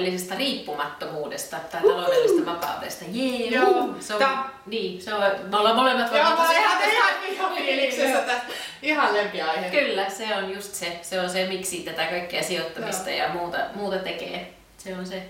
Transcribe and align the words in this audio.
taloudellisesta 0.00 0.34
riippumattomuudesta 0.34 1.56
tai 1.56 1.80
taloudellisesta 1.82 2.46
vapaudesta. 2.46 3.04
Jee, 3.12 3.48
Joo. 3.48 3.88
Se 4.00 4.14
on, 4.14 4.18
Tää- 4.18 4.50
niin, 4.66 5.02
se 5.02 5.14
on, 5.14 5.22
me 5.50 5.56
ollaan 5.56 5.76
molemmat 5.76 6.12
Joo, 6.12 6.24
varmaan 6.24 6.48
mä 6.48 6.58
ihan, 6.58 6.82
ihan, 6.90 7.12
ihan 7.30 7.52
fiiliksessä 7.52 8.18
tästä. 8.18 8.52
Ihan 8.82 9.14
lempiaihe. 9.14 9.70
Kyllä, 9.70 10.10
se 10.10 10.36
on 10.36 10.54
just 10.54 10.74
se. 10.74 10.98
Se 11.02 11.20
on 11.20 11.30
se, 11.30 11.46
miksi 11.46 11.80
tätä 11.80 12.04
kaikkea 12.04 12.42
sijoittamista 12.42 13.10
ja 13.10 13.28
muuta, 13.28 13.58
muuta 13.74 13.98
tekee. 13.98 14.54
Se 14.78 14.94
on 14.94 15.06
se 15.06 15.22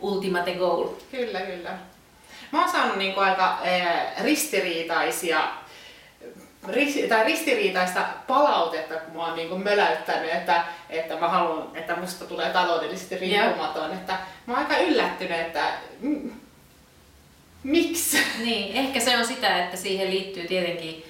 ultimate 0.00 0.54
goal. 0.54 0.88
Kyllä, 1.10 1.40
kyllä. 1.40 1.70
Mä 2.52 2.60
oon 2.60 2.72
saanut 2.72 2.96
niinku 2.96 3.20
aika 3.20 3.58
eh, 3.64 3.86
ristiriitaisia 4.22 5.40
ris- 6.72 7.08
tai 7.08 7.24
ristiriitaista 7.24 8.00
palautetta, 8.26 8.94
kun 8.94 9.16
mä 9.16 9.26
oon 9.26 9.36
niinku 9.36 9.58
möläyttänyt, 9.58 10.32
että, 10.32 10.64
että 10.90 11.16
mä 11.16 11.28
haluan, 11.28 11.76
että 11.76 11.96
musta 11.96 12.24
tulee 12.24 12.50
taloudellisesti 12.50 13.18
riippumaton. 13.18 13.92
Että 13.92 14.12
mä 14.46 14.54
oon 14.54 14.62
aika 14.62 14.78
yllättynyt, 14.78 15.40
että 15.40 15.64
mm, 16.00 16.30
miksi? 17.62 18.18
Niin, 18.44 18.76
ehkä 18.76 19.00
se 19.00 19.16
on 19.16 19.26
sitä, 19.26 19.64
että 19.64 19.76
siihen 19.76 20.10
liittyy 20.10 20.46
tietenkin, 20.48 21.04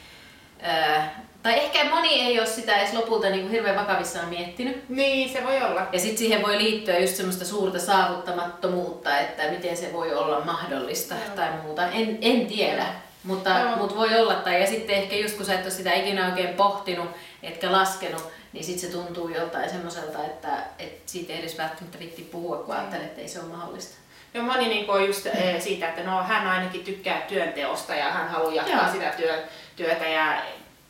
ää, 0.63 1.23
tai 1.43 1.55
ehkä 1.55 1.85
moni 1.85 2.21
ei 2.21 2.39
ole 2.39 2.47
sitä 2.47 2.77
edes 2.77 2.93
lopulta 2.93 3.31
niin 3.31 3.41
kuin 3.41 3.53
hirveän 3.53 3.77
vakavissaan 3.77 4.29
miettinyt. 4.29 4.89
Niin, 4.89 5.33
se 5.33 5.45
voi 5.45 5.63
olla. 5.63 5.87
Ja 5.93 6.01
sitten 6.01 6.19
siihen 6.19 6.43
voi 6.43 6.59
liittyä 6.59 6.99
just 6.99 7.17
semmoista 7.17 7.45
suurta 7.45 7.79
saavuttamattomuutta, 7.79 9.19
että 9.19 9.51
miten 9.51 9.77
se 9.77 9.93
voi 9.93 10.15
olla 10.15 10.41
mahdollista 10.41 11.15
Joo. 11.15 11.37
tai 11.37 11.49
muuta. 11.63 11.87
En, 11.87 12.19
en 12.21 12.47
tiedä, 12.47 12.83
Joo. 12.83 13.08
Mutta, 13.25 13.51
Joo. 13.59 13.77
mutta 13.77 13.97
voi 13.97 14.15
olla. 14.21 14.35
Tai, 14.35 14.61
ja 14.61 14.67
sitten 14.67 14.97
ehkä 14.97 15.17
just 15.17 15.37
kun 15.37 15.47
sä 15.47 15.55
et 15.55 15.63
ole 15.63 15.71
sitä 15.71 15.95
ikinä 15.95 16.27
oikein 16.27 16.55
pohtinut, 16.55 17.09
etkä 17.43 17.73
laskenut, 17.73 18.29
niin 18.53 18.65
sitten 18.65 18.91
se 18.91 18.97
tuntuu 18.97 19.29
joltain 19.29 19.71
semmoiselta, 19.71 20.25
että, 20.25 20.49
että 20.79 21.03
siitä 21.13 21.33
ei 21.33 21.39
edes 21.39 21.59
välttämättä 21.59 21.99
vitti 21.99 22.23
puhua, 22.23 22.57
kun 22.57 22.75
ajattelee, 22.75 23.07
että 23.07 23.21
ei 23.21 23.29
se 23.29 23.41
ole 23.41 23.49
mahdollista. 23.49 23.97
Ja 24.35 24.43
moni 24.43 24.69
niin 24.69 24.91
on 24.91 25.07
just 25.07 25.27
eh, 25.27 25.63
siitä, 25.63 25.89
että 25.89 26.03
no, 26.03 26.23
hän 26.23 26.47
ainakin 26.47 26.85
tykkää 26.85 27.21
työnteosta 27.21 27.95
ja 27.95 28.05
hän 28.05 28.29
haluaa 28.29 28.55
jatkaa 28.55 28.83
Joo. 28.83 28.93
sitä 28.93 29.11
työ, 29.17 29.43
työtä 29.77 30.09
ja 30.09 30.43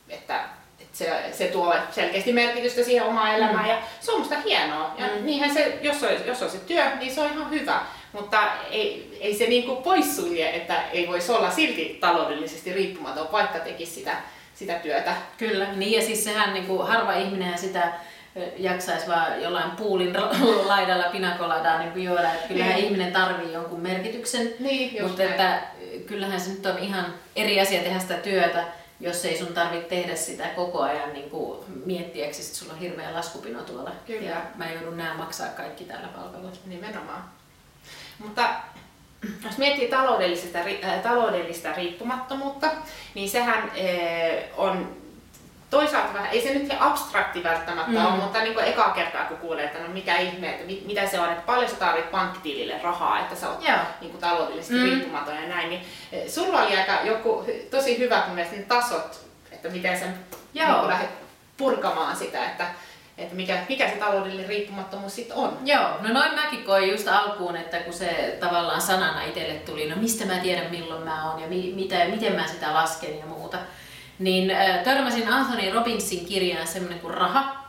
että, 0.09 0.39
että 0.79 0.97
se, 0.97 1.23
se 1.31 1.47
tuo 1.47 1.75
selkeästi 1.91 2.33
merkitystä 2.33 2.83
siihen 2.83 3.03
omaan 3.05 3.35
elämään 3.35 3.63
Mm. 3.65 3.69
ja 3.69 3.77
se 3.99 4.11
on 4.11 4.19
musta 4.19 4.35
hienoa. 4.45 4.95
Ja 4.97 5.05
Mm. 5.07 5.25
niinhän 5.25 5.53
se, 5.53 5.77
jos 5.81 6.03
on, 6.03 6.09
jos 6.25 6.41
on 6.41 6.49
se 6.49 6.57
työ, 6.57 6.95
niin 6.95 7.15
se 7.15 7.21
on 7.21 7.31
ihan 7.31 7.49
hyvä. 7.49 7.81
Mutta 8.13 8.43
ei, 8.71 9.17
ei 9.21 9.35
se 9.37 9.47
niin 9.47 9.63
kuin 9.63 9.83
poissulje, 9.83 10.55
että 10.55 10.83
ei 10.91 11.07
voisi 11.07 11.31
olla 11.31 11.51
silti 11.51 11.97
taloudellisesti 12.01 12.73
riippumaton, 12.73 13.31
vaikka 13.31 13.59
tekisi 13.59 13.91
sitä, 13.91 14.17
sitä 14.55 14.73
työtä. 14.73 15.13
Kyllä, 15.37 15.73
niin 15.73 15.91
ja 15.99 16.05
siis 16.05 16.23
sehän 16.23 16.53
niin 16.53 16.67
kuin, 16.67 16.87
harva 16.87 17.13
ihminen 17.13 17.57
sitä 17.57 17.93
jaksaisi 18.57 19.07
vaan 19.07 19.41
jollain 19.41 19.71
puulin 19.71 20.13
laidalla 20.67 21.03
pinakoladaa 21.11 21.79
niin 21.79 21.91
kuin 21.91 22.03
juoda. 22.05 22.33
Että 22.33 22.47
kyllähän 22.47 22.73
Niin. 22.75 22.85
ihminen 22.85 23.11
tarvii 23.13 23.53
jonkun 23.53 23.79
merkityksen. 23.79 24.53
Niin, 24.59 25.03
Mutta 25.03 25.17
näin. 25.23 25.31
että 25.31 25.61
kyllähän 26.07 26.39
se 26.41 26.49
nyt 26.49 26.65
on 26.65 26.77
ihan 26.79 27.05
eri 27.35 27.61
asia 27.61 27.81
tehdä 27.81 27.99
sitä 27.99 28.13
työtä, 28.13 28.63
jos 28.99 29.25
ei 29.25 29.37
sun 29.37 29.47
tarvitse 29.53 29.87
tehdä 29.89 30.15
sitä 30.15 30.47
koko 30.47 30.81
ajan 30.81 31.13
niin 31.13 31.29
kuin 31.29 31.59
miettiäksi, 31.85 32.41
että 32.41 32.55
sulla 32.57 32.73
on 32.73 32.79
hirveä 32.79 33.13
laskupino 33.13 33.61
tuolla. 33.61 33.91
Kyllä. 34.07 34.29
Ja 34.29 34.35
mä 34.55 34.71
joudun 34.71 34.97
nämä 34.97 35.13
maksaa 35.13 35.47
kaikki 35.47 35.83
tällä 35.83 36.07
palkalla. 36.07 36.51
Nimenomaan. 36.65 37.38
Mutta 38.19 38.49
jos 39.45 39.57
miettii 39.57 39.87
taloudellista, 39.89 40.59
äh, 40.59 40.99
taloudellista 41.03 41.71
riippumattomuutta, 41.73 42.67
niin 43.15 43.29
sehän 43.29 43.57
äh, 43.63 44.43
on 44.57 44.99
toisaalta 45.69 46.13
vähän, 46.13 46.29
ei 46.31 46.41
se 46.41 46.53
nyt 46.53 46.63
ihan 46.73 46.91
abstrakti 46.91 47.43
välttämättä 47.43 47.91
Mm. 47.91 48.05
ole, 48.05 48.15
mutta 48.15 48.39
niin 48.41 48.53
kuin 48.53 48.65
ekaa 48.65 48.89
kertaa 48.89 49.25
kun 49.25 49.37
kuulee, 49.37 49.65
että 49.65 49.79
no 49.79 49.87
mikä 49.87 50.17
ihme, 50.17 50.49
että 50.49 50.65
mit, 50.65 50.85
mitä 50.85 51.07
se 51.07 51.19
on, 51.19 51.29
että 51.29 51.43
paljon 51.45 51.69
sä 51.69 51.75
tarvit 51.75 52.11
pankkitilille 52.11 52.79
rahaa, 52.83 53.19
että 53.19 53.35
sä 53.35 53.49
oot 53.49 53.67
Joo. 53.67 53.77
niin 54.01 54.11
kuin 54.11 54.21
taloudellisesti 54.21 54.73
Mm. 54.75 54.83
riippumaton 54.83 55.35
ja 55.35 55.47
näin, 55.47 55.69
niin 55.69 55.81
eh, 56.11 56.27
sulla 56.29 56.61
oli 56.61 56.77
aika 56.77 56.93
joku 57.03 57.45
tosi 57.71 57.97
hyvä 57.99 58.23
mun 58.25 58.35
mielestä 58.35 58.57
ne 58.57 58.63
tasot, 58.63 59.19
että 59.51 59.69
miten 59.69 59.99
sä 59.99 60.05
Joo. 60.53 60.77
niin 60.77 60.87
lähdet 60.87 61.09
purkamaan 61.57 62.15
sitä, 62.15 62.45
että, 62.45 62.65
että 63.19 63.35
mikä, 63.35 63.65
mikä 63.69 63.89
se 63.89 63.95
taloudellinen 63.95 64.49
riippumattomuus 64.49 65.15
sitten 65.15 65.37
on. 65.37 65.57
Joo, 65.65 65.89
no 66.01 66.13
noin 66.13 66.35
mäkin 66.35 66.63
koin 66.63 66.89
just 66.89 67.07
alkuun, 67.07 67.55
että 67.57 67.79
kun 67.79 67.93
se 67.93 68.37
tavallaan 68.39 68.81
sanana 68.81 69.23
itselle 69.23 69.53
tuli, 69.53 69.89
no 69.89 69.95
mistä 69.95 70.25
mä 70.25 70.33
tiedän 70.35 70.71
milloin 70.71 71.03
mä 71.03 71.31
oon 71.31 71.41
ja 71.41 71.47
mi- 71.47 71.73
mitä, 71.75 72.05
miten 72.05 72.35
mä 72.35 72.47
sitä 72.47 72.73
lasken 72.73 73.19
ja 73.19 73.25
muuta, 73.25 73.57
niin 74.19 74.51
äh, 74.51 74.83
törmäsin 74.83 75.33
Anthony 75.33 75.71
Robbinsin 75.71 76.25
kirjaan 76.25 76.67
semmoinen 76.67 76.99
kuin 76.99 77.13
Raha. 77.13 77.59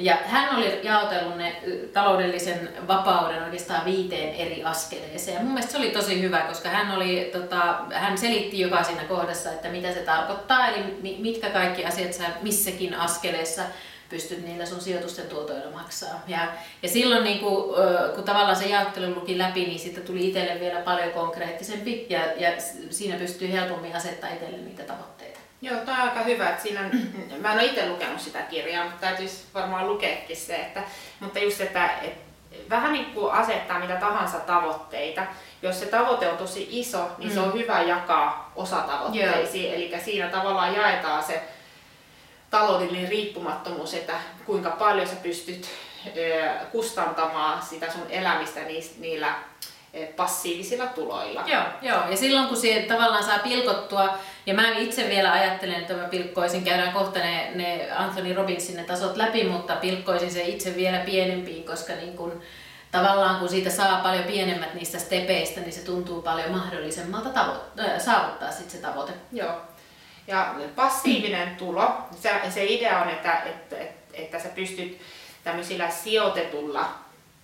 Ja 0.00 0.16
hän 0.26 0.56
oli 0.56 0.80
jaotellut 0.82 1.36
ne 1.36 1.56
taloudellisen 1.92 2.68
vapauden 2.88 3.44
oikeastaan 3.44 3.84
viiteen 3.84 4.34
eri 4.34 4.64
askeleeseen. 4.64 5.34
Ja 5.34 5.40
mun 5.40 5.52
mielestä 5.52 5.72
se 5.72 5.78
oli 5.78 5.90
tosi 5.90 6.22
hyvä, 6.22 6.40
koska 6.40 6.68
hän, 6.68 6.90
oli, 6.96 7.30
tota, 7.32 7.78
hän 7.94 8.18
selitti 8.18 8.60
joka 8.60 8.82
siinä 8.82 9.04
kohdassa, 9.04 9.52
että 9.52 9.68
mitä 9.68 9.92
se 9.92 10.00
tarkoittaa, 10.00 10.68
eli 10.68 10.84
mi- 11.02 11.16
mitkä 11.20 11.50
kaikki 11.50 11.84
asiat 11.84 12.12
sä 12.12 12.24
missäkin 12.42 12.94
askeleessa 12.94 13.62
pystyt 14.08 14.44
niillä 14.44 14.66
sun 14.66 14.80
sijoitusten 14.80 15.26
tuotoilla 15.26 15.70
maksaa. 15.70 16.22
Ja, 16.26 16.38
ja 16.82 16.88
silloin 16.88 17.24
niin 17.24 17.38
kun, 17.38 17.74
kun 18.14 18.24
tavallaan 18.24 18.56
se 18.56 18.68
jaottelu 18.68 19.14
luki 19.14 19.38
läpi, 19.38 19.64
niin 19.66 19.78
siitä 19.78 20.00
tuli 20.00 20.28
itselle 20.28 20.60
vielä 20.60 20.80
paljon 20.80 21.10
konkreettisempi 21.10 22.06
ja, 22.10 22.20
ja 22.36 22.50
siinä 22.90 23.18
pystyy 23.18 23.52
helpommin 23.52 23.96
asettaa 23.96 24.30
itselle 24.30 24.56
niitä 24.56 24.82
tavoitteita. 24.82 25.38
Joo, 25.62 25.76
toi 25.84 25.94
on 25.94 26.00
aika 26.00 26.22
hyvä. 26.22 26.48
Että 26.48 26.62
siinä 26.62 26.80
mä 27.40 27.52
en 27.52 27.58
ole 27.58 27.66
itse 27.66 27.88
lukenut 27.88 28.20
sitä 28.20 28.38
kirjaa, 28.42 28.84
mutta 28.84 29.00
täytyisi 29.00 29.44
varmaan 29.54 29.88
lukeekin 29.88 30.36
se. 30.36 30.56
Että, 30.56 30.82
mutta 31.20 31.38
just, 31.38 31.60
että, 31.60 31.90
että 32.02 32.28
vähän 32.70 32.92
niin 32.92 33.06
kuin 33.06 33.32
asettaa 33.32 33.78
mitä 33.78 33.96
tahansa 33.96 34.38
tavoitteita. 34.38 35.22
Jos 35.62 35.80
se 35.80 35.86
tavoite 35.86 36.28
on 36.28 36.36
tosi 36.38 36.68
iso, 36.70 37.08
niin 37.18 37.30
se 37.30 37.40
Mm. 37.40 37.44
on 37.46 37.52
hyvä 37.54 37.82
jakaa 37.82 38.52
osatavoitteisiin. 38.56 39.74
Eli 39.74 39.94
siinä 40.04 40.28
tavallaan 40.28 40.74
jaetaan 40.74 41.24
se 41.24 41.42
taloudellinen 42.50 43.08
riippumattomuus, 43.08 43.94
että 43.94 44.14
kuinka 44.46 44.70
paljon 44.70 45.06
sä 45.06 45.16
pystyt 45.22 45.68
kustantamaan 46.72 47.62
sitä 47.62 47.92
sun 47.92 48.06
elämistä 48.10 48.60
niillä 48.98 49.34
passiivisilla 50.16 50.86
tuloilla. 50.86 51.44
Joo, 51.46 51.62
joo. 51.82 52.10
Ja 52.10 52.16
silloin 52.16 52.48
kun 52.48 52.56
se 52.56 52.84
tavallaan 52.88 53.24
saa 53.24 53.38
pilkottua, 53.38 54.18
ja 54.46 54.54
mä 54.54 54.70
itse 54.70 55.08
vielä 55.08 55.32
ajattelen, 55.32 55.80
että 55.80 55.94
mä 55.94 56.04
pilkkoisin, 56.04 56.64
käydään 56.64 56.92
kohta 56.92 57.18
ne, 57.18 57.50
ne 57.54 57.88
Anthony 57.92 58.34
Robbinsin 58.34 58.76
ne 58.76 58.84
tasot 58.84 59.16
läpi, 59.16 59.44
mutta 59.44 59.76
pilkkoisin 59.76 60.32
se 60.32 60.42
itse 60.42 60.76
vielä 60.76 60.98
pienempiin, 60.98 61.64
koska 61.64 61.92
niin 61.92 62.16
kun, 62.16 62.42
tavallaan 62.90 63.40
kun 63.40 63.48
siitä 63.48 63.70
saa 63.70 64.02
paljon 64.02 64.24
pienemmät 64.24 64.74
niistä 64.74 64.98
stepeistä, 64.98 65.60
niin 65.60 65.72
se 65.72 65.84
tuntuu 65.84 66.22
paljon 66.22 66.50
mahdollisemmalta 66.50 67.28
tavo- 67.28 68.00
saavuttaa 68.00 68.52
sit 68.52 68.70
se 68.70 68.78
tavoite. 68.78 69.12
Joo. 69.32 69.52
Ja 70.28 70.54
passiivinen 70.76 71.56
tulo, 71.56 71.92
se, 72.20 72.30
se 72.50 72.64
idea 72.64 72.98
on, 72.98 73.08
että, 73.08 73.42
että, 73.42 73.78
että, 73.78 74.08
että 74.12 74.38
sä 74.38 74.48
pystyt 74.48 75.00
tämmöisillä 75.44 75.90
sijoitetulla 75.90 76.94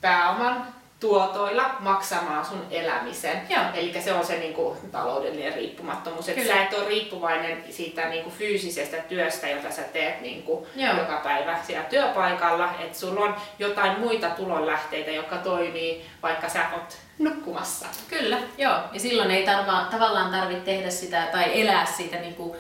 pääoman 0.01 0.67
tuotoilla 1.05 1.71
maksamaan 1.81 2.45
sun 2.45 2.67
elämisen. 2.71 3.43
Eli 3.75 4.03
se 4.05 4.13
on 4.15 4.27
se 4.27 4.39
niin 4.39 4.55
kuin, 4.55 4.79
taloudellinen 4.93 5.55
riippumattomuus. 5.55 6.29
Että 6.29 6.45
sä 6.47 6.63
et 6.63 6.75
ole 6.75 6.89
riippuvainen 6.89 7.65
siitä 7.71 8.09
niin 8.09 8.23
kuin, 8.23 8.35
fyysisestä 8.35 8.97
työstä, 8.97 9.49
jota 9.49 9.71
sä 9.71 9.83
teet 9.83 10.21
niin 10.21 10.43
kuin, 10.43 10.67
Joo. 10.77 10.97
joka 10.97 11.21
päivä 11.25 11.59
siellä 11.63 11.85
työpaikalla. 11.85 12.71
Että 12.81 12.99
sulla 12.99 13.21
on 13.21 13.37
jotain 13.59 14.01
muita 14.01 14.31
tulonlähteitä, 14.31 15.11
jotka 15.11 15.37
toimii, 15.37 16.07
vaikka 16.23 16.49
sä 16.49 16.61
oot 16.73 16.99
nukkumassa. 17.19 17.87
Kyllä, 18.09 18.39
joo. 18.59 18.79
Ja 18.93 19.01
silloin 19.01 19.31
ei 19.31 19.47
tarva, 19.47 19.87
tavallaan 19.91 20.31
tarvitse 20.31 20.65
tehdä 20.65 20.91
sitä 20.91 21.29
tai 21.33 21.61
elää 21.63 21.87
siitä 21.87 22.17
niin 22.17 22.35
kuin 22.35 22.57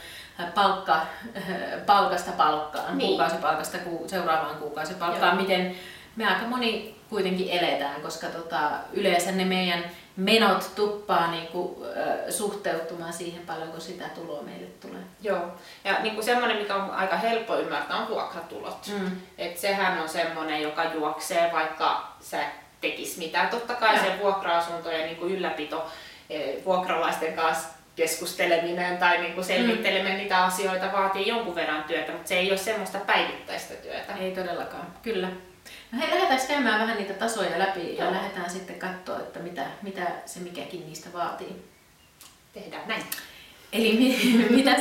palkka, 0.55 1.00
palkasta 1.87 2.32
palkkaan. 2.32 2.99
Niin. 2.99 3.08
kuukausipalkasta 3.08 3.79
ku, 3.79 4.05
seuraavaan 4.06 4.56
kuukausipalkkaan, 4.56 5.37
Joo. 5.37 5.43
miten 5.43 5.76
me 6.16 6.26
aika 6.26 6.46
moni 6.46 6.94
kuitenkin 7.11 7.50
eletään, 7.50 8.00
koska 8.00 8.26
tota, 8.26 8.70
yleensä 8.93 9.32
ne 9.32 9.44
meidän 9.44 9.84
menot 10.16 10.70
tuppaa 10.76 11.31
niin 11.31 11.46
kuin, 11.46 11.76
äh, 11.84 12.31
suhteutumaan 12.31 13.12
siihen 13.12 13.46
paljonko 13.46 13.81
sitä 13.81 14.05
tuloa 14.08 14.43
meille 14.43 14.66
tulee. 14.66 15.00
Joo. 15.22 15.40
Ja 15.84 16.02
niin 16.02 16.14
kuin 16.14 16.25
semmoinen, 16.25 16.56
mikä 16.56 16.75
on 16.75 16.90
aika 16.90 17.16
helppo 17.16 17.56
ymmärtää, 17.56 17.96
on 17.96 18.08
vuokratulot. 18.08 18.90
Mm. 18.99 19.11
Et 19.38 19.58
sehän 19.58 20.00
on 20.00 20.08
semmoinen, 20.08 20.62
joka 20.62 20.84
juoksee, 20.84 21.50
vaikka 21.52 22.12
sä 22.20 22.38
tekis 22.81 23.16
mitään. 23.16 23.49
Totta 23.49 23.75
kai 23.75 23.96
Joo. 23.96 24.05
se 24.05 24.19
vuokra-asuntojen 24.20 25.06
niin 25.06 25.16
kuin 25.16 25.34
ylläpito, 25.34 25.87
eh, 26.31 26.64
vuokralaisten 26.64 27.32
kanssa 27.32 27.69
keskusteleminen 27.96 28.99
tai 28.99 29.19
niin 29.19 29.34
kuin 29.34 29.44
selvitteleminen 29.44 30.19
niitä 30.19 30.44
asioita 30.44 30.93
vaatii 30.93 31.26
jonkun 31.26 31.55
verran 31.55 31.84
työtä, 31.84 32.12
mutta 32.12 32.28
se 32.28 32.34
ei 32.34 32.50
ole 32.50 32.58
semmoista 32.58 32.99
päivittäistä 32.99 33.75
työtä. 33.75 34.14
Ei 34.20 34.31
todellakaan, 34.31 34.87
kyllä. 35.02 35.28
No 35.94 36.00
hei, 36.00 36.11
lähdetään 36.14 36.49
käymään 36.49 36.81
vähän 36.81 36.96
niitä 36.96 37.14
tasoja 37.14 37.58
läpi 37.58 37.96
ja 37.96 38.05
Joo. 38.05 38.12
lähdetään 38.14 38.50
sitten 38.50 38.79
katsoa, 38.79 39.19
että 39.19 39.38
mitä, 39.38 39.67
mitä 39.82 40.06
se 40.26 40.41
mikäkin 40.41 40.87
niistä 40.87 41.08
vaatii. 41.12 41.64
Tehdään 42.52 42.88
näin. 42.88 43.02
Eli 43.73 43.93
mi- 43.99 44.46
mitä 44.56 44.76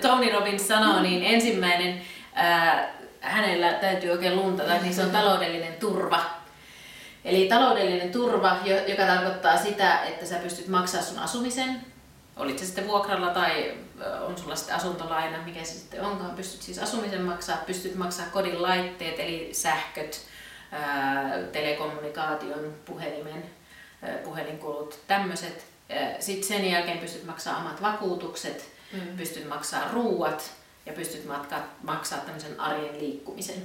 Tony 0.00 0.32
Robbins 0.32 0.68
sanoo, 0.68 1.00
niin 1.00 1.22
ensimmäinen, 1.24 2.02
ää, 2.34 2.94
hänellä 3.20 3.72
täytyy 3.72 4.10
oikein 4.10 4.36
luntata, 4.36 4.74
niin 4.74 4.94
se 4.94 5.02
on 5.02 5.10
taloudellinen 5.10 5.72
turva. 5.74 6.20
Eli 7.24 7.48
taloudellinen 7.48 8.12
turva, 8.12 8.56
joka 8.86 9.02
tarkoittaa 9.06 9.56
sitä, 9.56 10.02
että 10.04 10.26
sä 10.26 10.36
pystyt 10.36 10.68
maksaa 10.68 11.02
sun 11.02 11.18
asumisen, 11.18 11.80
olit 12.36 12.58
se 12.58 12.64
sitten 12.66 12.86
vuokralla 12.88 13.30
tai 13.30 13.74
on 14.26 14.38
sulla 14.38 14.56
sitten 14.56 14.76
asuntolaina, 14.76 15.38
mikä 15.44 15.64
se 15.64 15.72
sitten 15.72 16.00
onkaan, 16.00 16.30
pystyt 16.30 16.62
siis 16.62 16.78
asumisen 16.78 17.22
maksaa, 17.22 17.56
pystyt 17.66 17.94
maksaa 17.94 18.26
kodin 18.32 18.62
laitteet, 18.62 19.20
eli 19.20 19.48
sähköt, 19.52 20.20
telekommunikaation, 21.52 22.74
puhelimen, 22.84 23.44
puhelinkulut, 24.24 24.98
tämmöiset. 25.06 25.66
Sitten 26.20 26.48
sen 26.48 26.70
jälkeen 26.70 26.98
pystyt 26.98 27.24
maksaa 27.24 27.56
omat 27.56 27.82
vakuutukset, 27.82 28.70
mm. 28.92 29.16
pystyt 29.16 29.48
maksaa 29.48 29.90
ruuat 29.92 30.52
ja 30.86 30.92
pystyt 30.92 31.24
matka, 31.24 31.56
maksaa 31.82 32.18
tämmöisen 32.18 32.60
arjen 32.60 32.98
liikkumisen. 32.98 33.62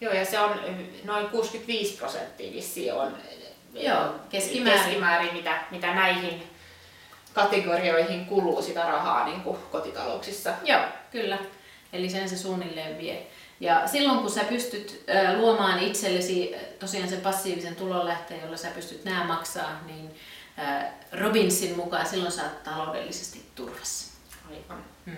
Joo, 0.00 0.12
ja 0.12 0.24
se 0.24 0.40
on 0.40 0.60
noin 1.04 1.28
65 1.28 1.96
prosenttia 1.96 2.52
vissi 2.52 2.90
on 2.90 3.16
Joo, 3.74 4.14
keskimäärin. 4.30 4.82
keskimäärin 4.82 5.34
mitä, 5.34 5.60
mitä 5.70 5.94
näihin 5.94 6.42
kategorioihin 7.34 8.26
kuluu 8.26 8.62
sitä 8.62 8.82
rahaa 8.82 9.24
niin 9.24 9.40
kuin 9.40 9.58
kotitalouksissa. 9.72 10.52
Joo, 10.64 10.80
kyllä. 11.10 11.38
Eli 11.92 12.10
sen 12.10 12.28
se 12.28 12.38
suunnilleen 12.38 12.98
vie. 12.98 13.26
Ja 13.60 13.88
silloin 13.88 14.18
kun 14.18 14.30
sä 14.30 14.44
pystyt 14.44 15.04
luomaan 15.36 15.78
itsellesi 15.78 16.54
tosiaan 16.78 17.08
sen 17.08 17.20
passiivisen 17.20 17.76
tulonlähteen, 17.76 18.40
jolla 18.40 18.56
sä 18.56 18.68
pystyt 18.74 19.04
nämä 19.04 19.24
maksaa, 19.24 19.80
niin 19.86 20.10
Robinsin 21.12 21.76
mukaan 21.76 22.06
silloin 22.06 22.32
sä 22.32 22.42
oot 22.42 22.62
taloudellisesti 22.62 23.42
turvassa. 23.54 24.10
Aivan. 24.50 24.84
Hmm. 25.06 25.16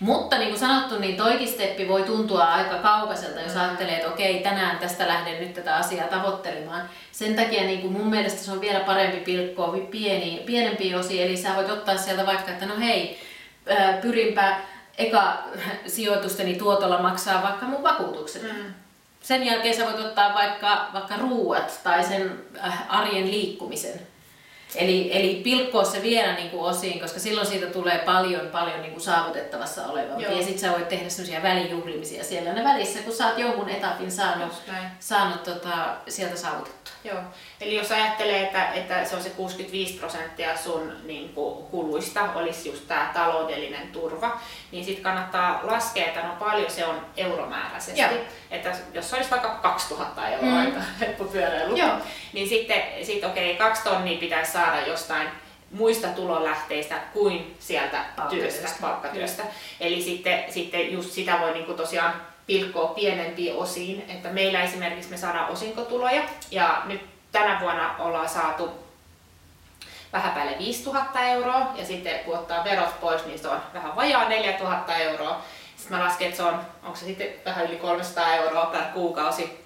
Mutta 0.00 0.38
niin 0.38 0.48
kuin 0.48 0.60
sanottu, 0.60 0.98
niin 0.98 1.16
toikin 1.16 1.48
steppi 1.48 1.88
voi 1.88 2.02
tuntua 2.02 2.44
aika 2.44 2.78
kaukaiselta, 2.78 3.40
jos 3.40 3.56
ajattelee, 3.56 3.96
että 3.96 4.08
okei, 4.08 4.42
tänään 4.42 4.78
tästä 4.78 5.08
lähden 5.08 5.40
nyt 5.40 5.54
tätä 5.54 5.76
asiaa 5.76 6.08
tavoittelemaan. 6.08 6.90
Sen 7.12 7.36
takia 7.36 7.62
niin 7.62 7.80
kuin 7.80 7.92
mun 7.92 8.10
mielestä 8.10 8.44
se 8.44 8.52
on 8.52 8.60
vielä 8.60 8.80
parempi 8.80 9.16
pilkkoa 9.16 9.76
pieni, 9.90 10.42
pienempi 10.46 10.94
osi, 10.94 11.22
eli 11.22 11.36
sä 11.36 11.56
voit 11.56 11.70
ottaa 11.70 11.96
sieltä 11.96 12.26
vaikka, 12.26 12.50
että 12.50 12.66
no 12.66 12.78
hei, 12.78 13.20
pyrinpä 14.02 14.60
eka 14.98 15.38
sijoitusteni 15.86 16.54
tuotolla 16.54 17.02
maksaa 17.02 17.42
vaikka 17.42 17.66
mun 17.66 17.82
vakuutukset. 17.82 18.42
Mm. 18.42 18.74
Sen 19.22 19.46
jälkeen 19.46 19.76
sä 19.76 19.84
voit 19.84 20.06
ottaa 20.06 20.34
vaikka, 20.34 20.88
vaikka 20.92 21.16
ruuat 21.16 21.80
tai 21.84 22.04
sen 22.04 22.44
äh, 22.64 22.84
arjen 22.88 23.30
liikkumisen. 23.30 24.00
Eli, 24.76 25.10
eli 25.12 25.40
pilkkoa 25.44 25.84
se 25.84 26.02
vielä 26.02 26.34
niin 26.34 26.50
kuin 26.50 26.62
osiin, 26.62 27.00
koska 27.00 27.20
silloin 27.20 27.46
siitä 27.46 27.66
tulee 27.66 27.98
paljon, 27.98 28.46
paljon 28.46 28.82
niin 28.82 28.92
kuin 28.92 29.02
saavutettavassa 29.02 29.86
oleva. 29.86 30.20
Ja 30.20 30.36
sitten 30.36 30.58
sä 30.58 30.72
voit 30.72 30.88
tehdä 30.88 31.08
sellaisia 31.08 31.42
välijuhlimisia 31.42 32.24
siellä 32.24 32.52
ne 32.52 32.64
välissä, 32.64 32.98
kun 33.02 33.12
sä 33.12 33.26
oot 33.26 33.38
jonkun 33.38 33.68
etapin 33.68 34.12
saanut, 34.12 34.52
saanut 35.00 35.42
tota, 35.42 35.96
sieltä 36.08 36.36
saavutettua. 36.36 36.94
Joo. 37.04 37.18
Eli 37.60 37.76
jos 37.76 37.92
ajattelee, 37.92 38.42
että, 38.42 38.72
että 38.72 39.04
se 39.04 39.16
on 39.16 39.22
se 39.22 39.30
65 39.30 39.98
prosenttia 39.98 40.56
sun 40.56 40.92
niin 41.04 41.28
kuin, 41.28 41.64
kuluista, 41.64 42.32
olisi 42.34 42.68
just 42.68 42.88
tämä 42.88 43.10
taloudellinen 43.14 43.88
turva, 43.88 44.40
niin 44.72 44.84
sitten 44.84 45.04
kannattaa 45.04 45.60
laskea, 45.62 46.06
että 46.06 46.22
no 46.22 46.34
paljon 46.38 46.70
se 46.70 46.86
on 46.86 47.06
euromääräisesti. 47.16 48.00
Joo. 48.00 48.10
Että 48.50 48.72
jos 48.94 49.14
olisi 49.14 49.30
vaikka 49.30 49.48
2000 49.62 50.28
euroa, 50.28 50.50
mm. 50.50 50.56
aika 50.56 50.80
pyöräilu, 51.32 51.76
niin 52.32 52.48
sitten 52.48 52.82
sit, 53.02 53.24
okei, 53.24 53.52
okay, 53.52 53.66
kaksi 53.66 53.84
tonnia 53.84 54.18
pitäisi 54.18 54.52
saada 54.52 54.63
jostain 54.86 55.28
muista 55.70 56.08
tulonlähteistä 56.08 56.94
kuin 57.12 57.56
sieltä 57.60 58.04
työstä, 58.30 58.68
palkkatyöstä. 58.80 59.42
Eli 59.80 60.02
sitten, 60.02 60.44
sitten 60.48 60.92
just 60.92 61.10
sitä 61.12 61.40
voi 61.40 61.52
niinku 61.52 61.72
tosiaan 61.74 62.14
pilkkoa 62.46 62.88
pienempiin 62.88 63.56
osiin, 63.56 64.04
että 64.08 64.28
meillä 64.28 64.62
esimerkiksi 64.62 65.10
me 65.10 65.16
saadaan 65.16 65.50
osinkotuloja 65.50 66.22
ja 66.50 66.82
nyt 66.84 67.00
tänä 67.32 67.60
vuonna 67.60 67.94
ollaan 67.98 68.28
saatu 68.28 68.70
vähän 70.12 70.32
päälle 70.32 70.58
5000 70.58 71.20
euroa 71.20 71.72
ja 71.74 71.86
sitten 71.86 72.18
kun 72.18 72.38
ottaa 72.38 72.64
verot 72.64 73.00
pois, 73.00 73.26
niin 73.26 73.38
se 73.38 73.48
on 73.48 73.60
vähän 73.74 73.96
vajaa 73.96 74.28
4000 74.28 74.96
euroa. 74.96 75.42
Sitten 75.76 75.98
mä 75.98 76.04
lasken, 76.04 76.26
että 76.26 76.36
se 76.36 76.42
on, 76.42 76.60
onko 76.82 76.96
se 76.96 77.04
sitten 77.04 77.28
vähän 77.44 77.66
yli 77.66 77.76
300 77.76 78.34
euroa 78.34 78.66
per 78.66 78.82
kuukausi. 78.82 79.63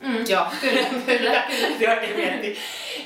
Mm, 0.00 0.24
Joo, 0.28 0.46
kyllä, 0.60 0.86
kyllä, 1.78 1.96
kyllä. 1.96 2.32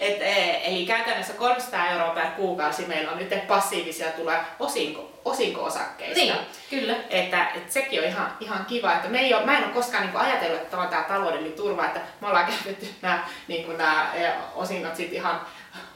Et, 0.00 0.22
e, 0.22 0.60
eli 0.64 0.86
käytännössä 0.86 1.32
300 1.32 1.90
euroa 1.90 2.14
per 2.14 2.26
kuukausi 2.26 2.86
meillä 2.86 3.12
on 3.12 3.18
nyt 3.18 3.46
passiivisia 3.48 4.10
tulee 4.10 4.40
osinko, 4.58 5.20
osinko-osakkeista. 5.24 6.20
Niin, 6.20 6.34
kyllä. 6.70 6.96
Että, 7.10 7.48
että 7.54 7.72
sekin 7.72 8.00
on 8.00 8.06
ihan, 8.06 8.36
ihan 8.40 8.64
kiva. 8.64 8.92
Että 8.92 9.08
me 9.08 9.20
ei 9.20 9.34
ole, 9.34 9.44
mä 9.44 9.58
en 9.58 9.64
ole 9.64 9.72
koskaan 9.72 10.06
niin 10.06 10.16
ajatellut, 10.16 10.60
että 10.60 10.76
on 10.78 10.88
tämä 10.88 11.02
taloudellinen 11.02 11.52
turva, 11.52 11.84
että 11.84 12.00
me 12.20 12.28
ollaan 12.28 12.46
käytetty 12.46 12.88
nämä, 13.02 13.24
niin 13.48 13.64
kuin 13.64 13.78
nämä 13.78 14.12
e, 14.14 14.32
osinkot 14.54 14.96
sit 14.96 15.12
ihan 15.12 15.40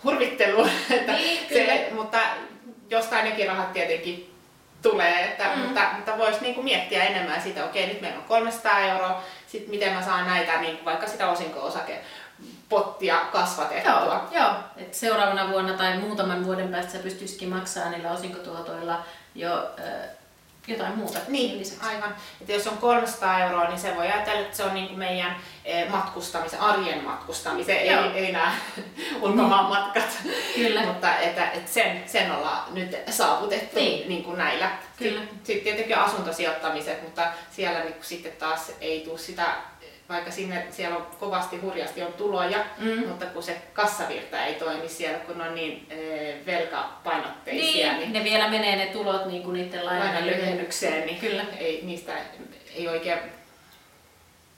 hurvitteluun. 0.05 0.71
Että 0.91 1.13
niin, 1.13 1.49
se, 1.49 1.89
mutta 1.95 2.19
jostain 2.91 3.25
nekin 3.25 3.47
rahat 3.47 3.73
tietenkin 3.73 4.35
tulee, 4.83 5.25
että, 5.25 5.45
mm. 5.55 5.61
mutta, 5.61 5.81
mutta 5.97 6.19
voisi 6.19 6.41
niin 6.41 6.65
miettiä 6.65 7.05
enemmän 7.05 7.43
sitä, 7.43 7.65
okei 7.65 7.87
nyt 7.87 8.01
meillä 8.01 8.19
on 8.19 8.25
300 8.25 8.81
euroa, 8.81 9.23
sitten 9.53 9.71
miten 9.71 9.93
mä 9.93 10.03
saan 10.03 10.27
näitä 10.27 10.61
niin 10.61 10.85
vaikka 10.85 11.07
sitä 11.07 11.29
osinko-osake 11.29 12.01
pottia 12.69 13.19
kasvatettua. 13.33 13.93
Joo, 13.93 14.43
joo. 14.43 14.55
Et 14.77 14.95
seuraavana 14.95 15.51
vuonna 15.51 15.73
tai 15.73 15.99
muutaman 15.99 16.45
vuoden 16.45 16.69
päästä 16.69 16.93
sä 16.93 16.99
pystyisikin 16.99 17.49
maksaa 17.49 17.91
niillä 17.91 18.11
osinkotuotoilla 18.11 19.05
jo 19.35 19.71
äh, 19.79 20.09
jotain 20.67 20.99
muuta 20.99 21.19
niin, 21.29 21.59
lisäksi. 21.59 21.87
aivan. 21.87 22.17
Et 22.41 22.49
jos 22.49 22.67
on 22.67 22.79
300 22.79 23.45
euroa, 23.45 23.69
niin 23.69 23.79
se 23.79 23.97
voi 23.97 24.07
ajatella, 24.07 24.41
että 24.41 24.57
se 24.57 24.65
on 24.65 24.75
niin 24.75 24.87
kuin 24.87 24.99
meidän 24.99 25.37
matkustamisen, 25.91 26.61
arjen 26.61 27.05
matkustamisen, 27.05 27.77
ei, 27.77 27.91
ei 27.91 28.33
nämä 28.33 28.55
ulkomaan 29.21 29.65
matkat. 29.65 30.19
Kyllä. 30.55 30.83
Mutta 30.83 31.17
että, 31.17 31.51
että 31.51 31.71
sen, 31.71 32.03
sen 32.07 32.33
ollaan 32.33 32.75
nyt 32.75 32.97
saavutettu 33.11 33.77
niin. 33.77 34.09
Niin 34.09 34.25
kuin 34.25 34.39
näillä. 34.39 34.71
Kyllä. 34.97 35.21
Sitten 35.21 35.65
tietenkin 35.65 35.99
asuntosijoittamiset, 35.99 37.03
mutta 37.03 37.33
siellä 37.51 37.85
niin 37.85 37.95
sitten 38.01 38.33
taas 38.33 38.73
ei 38.81 39.01
tule 39.01 39.19
sitä 39.19 39.55
vaikka 40.09 40.31
sinne 40.31 40.67
siellä 40.71 40.97
on 40.97 41.07
kovasti 41.21 41.57
hurjasti 41.57 42.03
on 42.03 42.13
tuloja, 42.13 42.65
mm. 42.79 43.09
mutta 43.09 43.27
kun 43.27 43.43
se 43.43 43.63
kassavirta 43.73 44.45
ei 44.45 44.55
toimi 44.55 44.89
siellä, 44.89 45.19
kun 45.19 45.41
on 45.41 45.55
niin 45.55 45.87
e, 45.91 45.97
velkapainotteisia. 46.47 47.93
Niin, 47.93 47.99
niin, 47.99 48.13
ne 48.13 48.25
vielä 48.25 48.51
menee 48.51 48.77
ne 48.77 48.87
tulot 48.87 49.27
niin 49.27 49.43
kuin 49.43 49.53
niiden 49.53 49.87
lainan 49.87 50.27
lyhennykseen, 50.27 51.07
niin 51.07 51.21
Kyllä. 51.21 51.45
Ei, 51.59 51.81
niistä 51.85 52.13
ei 52.75 52.89
oikein, 52.89 53.19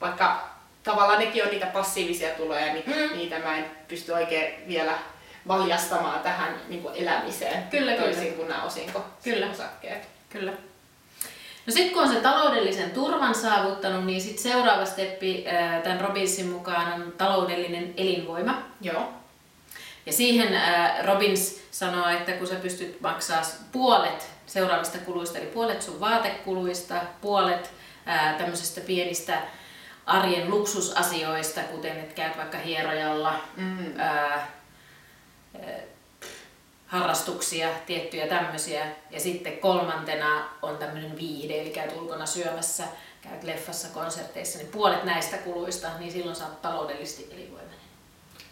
vaikka 0.01 0.49
tavallaan 0.83 1.19
nekin 1.19 1.45
on 1.45 1.51
niitä 1.51 1.67
passiivisia 1.67 2.35
tuloja, 2.35 2.73
niin 2.73 2.85
mm. 2.87 3.17
niitä 3.17 3.39
mä 3.39 3.59
en 3.59 3.65
pysty 3.89 4.13
oikein 4.13 4.69
vielä 4.69 4.99
valjastamaan 5.49 6.21
tähän 6.21 6.61
niin 6.69 6.83
kuin 6.83 6.95
elämiseen 6.95 7.63
kyllä, 7.63 7.93
toisin 7.93 8.23
kyllä. 8.23 8.37
kuin 8.37 8.49
nämä 8.49 8.63
osinko 8.63 9.05
kyllä. 9.25 9.47
osakkeet. 9.51 10.09
Kyllä. 10.29 10.53
No 11.67 11.73
sitten 11.73 11.95
kun 11.95 12.03
on 12.03 12.09
se 12.09 12.21
taloudellisen 12.21 12.91
turvan 12.91 13.35
saavuttanut, 13.35 14.05
niin 14.05 14.21
sitten 14.21 14.43
seuraava 14.43 14.85
steppi 14.85 15.45
tämän 15.85 16.01
Robinsin 16.01 16.47
mukaan 16.49 16.93
on 16.93 17.13
taloudellinen 17.19 17.95
elinvoima. 17.97 18.63
Joo. 18.81 19.13
Ja 20.07 20.13
siihen 20.13 20.61
Robins 21.05 21.61
sanoo, 21.71 22.09
että 22.09 22.33
kun 22.33 22.47
sä 22.47 22.55
pystyt 22.55 23.01
maksaa 23.01 23.43
puolet 23.73 24.29
seuraavista 24.47 24.99
kuluista, 24.99 25.39
eli 25.39 25.47
puolet 25.47 25.83
sun 25.83 26.01
vaatekuluista, 26.01 26.95
puolet 27.21 27.71
tämmöisestä 28.39 28.81
pienistä 28.81 29.39
arjen 30.07 30.51
luksusasioista, 30.51 31.61
kuten 31.61 31.99
että 31.99 32.15
käyt 32.15 32.37
vaikka 32.37 32.59
hierojalla, 32.59 33.41
mm. 33.57 34.01
ää, 34.01 34.49
harrastuksia, 36.95 37.69
tiettyjä 37.87 38.27
tämmöisiä. 38.27 38.87
Ja 39.11 39.21
sitten 39.21 39.59
kolmantena 39.59 40.49
on 40.63 40.77
tämmöinen 40.77 41.17
viihde, 41.17 41.61
eli 41.61 41.71
käyt 41.71 41.97
ulkona 41.97 42.27
syömässä, 42.27 42.85
käyt 43.21 43.43
leffassa, 43.43 43.89
konserteissa, 43.89 44.59
niin 44.59 44.71
puolet 44.71 45.05
näistä 45.05 45.37
kuluista, 45.39 45.89
niin 45.99 46.13
silloin 46.13 46.37
saat 46.37 46.63
taloudellisesti 46.63 47.29
elinvoimainen. 47.33 47.75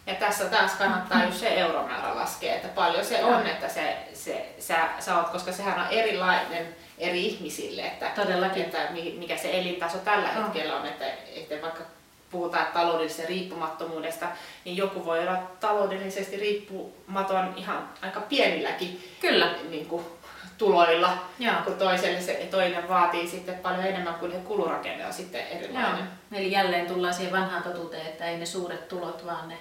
Ja 0.07 0.15
tässä 0.15 0.45
taas 0.45 0.73
kannattaa 0.73 1.25
just 1.25 1.39
se 1.39 1.49
euromäärä 1.49 2.15
laskea, 2.15 2.55
että 2.55 2.69
paljon 2.69 3.05
se 3.05 3.25
on, 3.25 3.47
että 3.47 3.69
se, 3.69 3.97
se, 4.15 4.55
sä, 4.59 4.89
sä 5.01 5.19
oot, 5.19 5.29
koska 5.29 5.53
sehän 5.53 5.81
on 5.81 5.91
erilainen 5.91 6.77
eri 6.99 7.27
ihmisille, 7.27 7.83
että, 7.83 8.11
Todellakin. 8.15 8.63
että 8.63 8.89
mikä 9.19 9.37
se 9.37 9.59
elintaso 9.59 9.99
tällä 9.99 10.29
hetkellä 10.29 10.77
on, 10.77 10.87
että, 10.87 11.07
että 11.37 11.63
vaikka 11.63 11.83
puhutaan 12.33 12.67
taloudellisesta 12.67 13.29
riippumattomuudesta, 13.29 14.27
niin 14.65 14.77
joku 14.77 15.05
voi 15.05 15.21
olla 15.21 15.39
taloudellisesti 15.61 16.37
riippumaton 16.37 17.55
ihan 17.57 17.89
aika 18.03 18.21
pienilläkin 18.21 19.05
Kyllä. 19.21 19.55
Niin 19.71 19.87
kuin, 19.87 20.05
tuloilla, 20.59 21.19
Joo. 21.39 21.55
kun 21.65 21.75
toiselle 21.75 22.21
se 22.21 22.49
toinen 22.51 22.89
vaatii 22.89 23.29
sitten 23.29 23.55
paljon 23.55 23.85
enemmän 23.85 24.15
kuin 24.15 24.33
kulurakenne 24.33 25.07
on 25.07 25.13
sitten 25.13 25.47
erilainen. 25.47 25.99
Joo. 26.31 26.41
Eli 26.41 26.53
jälleen 26.53 26.87
tullaan 26.87 27.15
siihen 27.15 27.33
vanhaan 27.33 27.63
totuuteen, 27.63 28.07
että 28.07 28.25
ei 28.25 28.39
ne 28.39 28.47
suuret 28.47 28.89
tulot, 28.89 29.27
vaan 29.27 29.49
ne 29.49 29.59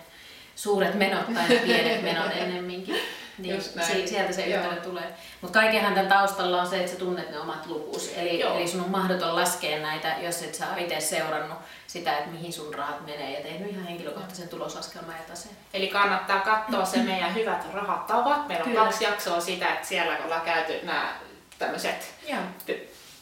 suuret 0.55 0.95
menot 0.95 1.33
tai 1.33 1.49
ne 1.49 1.55
pienet 1.55 2.01
menot 2.01 2.31
ennemminkin. 2.41 2.95
Niin, 3.37 3.55
Just 3.55 3.75
näin. 3.75 3.87
si- 3.87 4.07
sieltä 4.07 4.33
se 4.33 4.43
yhtälö 4.45 4.75
tulee. 4.75 5.13
Mutta 5.41 5.59
kaikenhan 5.59 5.93
tämän 5.93 6.09
taustalla 6.09 6.61
on 6.61 6.67
se, 6.67 6.79
että 6.79 6.91
sä 6.91 6.97
tunnet 6.97 7.31
ne 7.31 7.39
omat 7.39 7.65
lukus. 7.65 8.11
Eli, 8.15 8.39
Joo. 8.39 8.55
eli 8.55 8.67
sun 8.67 8.81
on 8.81 8.89
mahdoton 8.89 9.35
laskea 9.35 9.79
näitä, 9.79 10.15
jos 10.21 10.41
et 10.41 10.55
sä 10.55 10.67
ole 10.73 10.81
itse 10.81 10.99
seurannut 10.99 11.57
sitä, 11.87 12.17
että 12.17 12.31
mihin 12.31 12.53
sun 12.53 12.73
rahat 12.73 13.05
menee 13.05 13.31
ja 13.37 13.41
tehnyt 13.43 13.71
ihan 13.71 13.83
henkilökohtaisen 13.87 14.49
tuloslaskelman 14.49 15.15
ja 15.15 15.23
taseen. 15.27 15.55
Eli 15.73 15.87
kannattaa 15.87 16.39
katsoa 16.39 16.85
se 16.85 16.97
meidän 16.97 17.35
hyvät 17.35 17.73
rahatavat. 17.73 18.47
Meillä 18.47 18.63
on 18.63 18.71
Kyllä. 18.71 18.83
kaksi 18.85 19.03
jaksoa 19.03 19.41
sitä, 19.41 19.73
että 19.73 19.87
siellä 19.87 20.17
ollaan 20.25 20.41
käyty 20.41 20.73
nämä 20.83 21.13
tämmöiset 21.59 22.13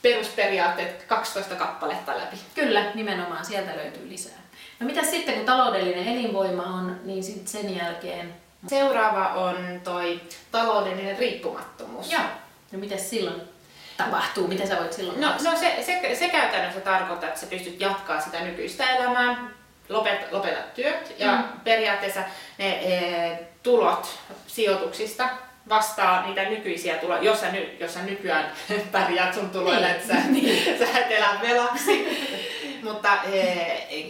perusperiaatteet 0.01 1.03
12 1.03 1.55
kappaletta 1.55 2.17
läpi. 2.17 2.37
Kyllä, 2.55 2.91
nimenomaan 2.95 3.45
sieltä 3.45 3.75
löytyy 3.77 4.09
lisää. 4.09 4.39
No 4.79 4.85
mitä 4.85 5.03
sitten, 5.03 5.35
kun 5.35 5.45
taloudellinen 5.45 6.07
elinvoima 6.07 6.63
on, 6.63 6.99
niin 7.03 7.23
sit 7.23 7.47
sen 7.47 7.75
jälkeen... 7.77 8.33
Seuraava 8.67 9.27
on 9.27 9.81
toi 9.83 10.21
taloudellinen 10.51 11.17
riippumattomuus. 11.17 12.11
Joo. 12.11 12.21
No 12.71 12.79
mitä 12.79 12.97
silloin 12.97 13.41
tapahtuu? 13.97 14.47
Mitä 14.47 14.65
sä 14.67 14.77
voit 14.79 14.93
silloin 14.93 15.21
No, 15.21 15.27
no 15.43 15.57
se, 15.57 15.77
se, 15.85 16.15
se 16.19 16.29
käytännössä 16.29 16.79
tarkoittaa, 16.81 17.29
että 17.29 17.41
sä 17.41 17.45
pystyt 17.47 17.79
jatkaa 17.81 18.21
sitä 18.21 18.39
nykyistä 18.39 18.89
elämää, 18.95 19.37
lopet, 19.89 20.31
lopetat 20.31 20.73
työt 20.73 21.15
ja 21.19 21.31
Mm. 21.35 21.43
periaatteessa 21.63 22.19
ne 22.57 22.69
e, 22.69 23.39
tulot 23.63 24.19
sijoituksista 24.47 25.29
vastaa 25.69 26.25
niitä 26.27 26.49
nykyisiä 26.49 26.95
tuloja, 26.97 27.23
jos 27.23 27.41
sä, 27.41 27.51
ny, 27.51 27.69
jos 27.79 27.93
sä 27.93 28.03
nykyään 28.03 28.51
pärjäät 28.91 29.33
sun 29.33 29.49
tuloilla, 29.49 29.87
Niin. 29.87 29.95
että 29.95 30.07
sä, 30.07 30.21
sä 30.91 30.99
et 30.99 31.11
elä 31.11 31.39
velaksi. 31.41 32.07
Mutta 32.83 33.23
e, 33.23 33.41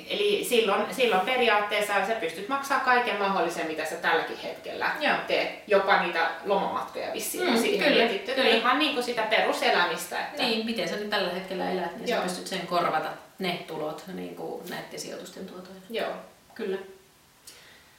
eli 0.10 0.46
silloin, 0.50 0.96
silloin 0.96 1.22
periaatteessa 1.26 1.94
sä 2.08 2.16
pystyt 2.16 2.48
maksaa 2.48 2.80
kaiken 2.80 3.20
mahdollisen, 3.20 3.68
mitä 3.68 3.86
sä 3.86 3.96
tälläkin 3.96 4.38
hetkellä 4.38 4.92
Joo. 5.00 5.16
teet. 5.28 5.50
Jopa 5.68 6.02
niitä 6.04 6.30
lomamatkoja 6.46 7.14
vissiin 7.14 7.50
Mm, 7.50 7.58
siihen 7.58 7.80
kyllä, 7.90 8.04
mietitty. 8.04 8.34
kyllä. 8.34 8.50
Ihan 8.50 8.80
niin 8.80 8.94
kuin 8.94 9.04
sitä 9.04 9.22
peruselämistä. 9.22 10.20
Että 10.20 10.44
Niin, 10.44 10.66
miten 10.66 10.90
sä 10.90 10.96
nyt 10.96 11.10
tällä 11.10 11.34
hetkellä 11.34 11.72
elät, 11.72 11.96
niin 11.98 12.10
Joo. 12.10 12.20
sä 12.20 12.24
pystyt 12.28 12.48
sen 12.48 12.68
korvata 12.68 13.10
ne 13.40 13.60
tulot 13.68 14.04
niin 14.14 14.36
kuin 14.36 14.70
näiden 14.70 15.00
sijoitusten 15.00 15.46
tuotoilla. 15.46 15.82
Joo. 15.90 16.12
Kyllä. 16.56 16.78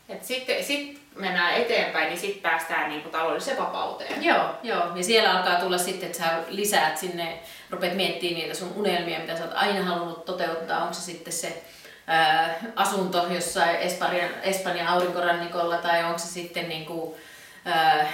Et 0.08 0.24
sitten 0.24 0.64
sit 0.64 0.99
mennään 1.14 1.54
eteenpäin, 1.54 2.08
niin 2.08 2.20
sitten 2.20 2.42
päästään 2.42 2.88
niinku 2.88 3.08
taloudelliseen 3.08 3.58
vapauteen. 3.58 4.24
Joo, 4.24 4.44
joo. 4.62 4.96
Ja 4.96 5.04
siellä 5.04 5.32
alkaa 5.32 5.60
tulla 5.60 5.78
sitten, 5.78 6.06
että 6.06 6.18
sä 6.18 6.38
lisäät 6.48 6.98
sinne, 6.98 7.38
rupeat 7.70 7.94
miettimään 7.94 8.34
niitä 8.34 8.54
sun 8.54 8.72
unelmia, 8.76 9.18
mitä 9.18 9.36
sä 9.36 9.44
oot 9.44 9.54
aina 9.54 9.84
halunnut 9.84 10.24
toteuttaa. 10.24 10.82
Onko 10.82 10.94
se 10.94 11.00
sitten 11.00 11.32
se 11.32 11.62
ää, 12.06 12.54
asunto 12.76 13.26
jossain 13.30 13.76
Espanjan, 13.76 14.30
Espanjan 14.42 14.88
aurinkorannikolla 14.88 15.76
tai 15.76 16.04
onko 16.04 16.18
se 16.18 16.26
sitten 16.26 16.68
niinku, 16.68 17.18
ää, 17.64 18.06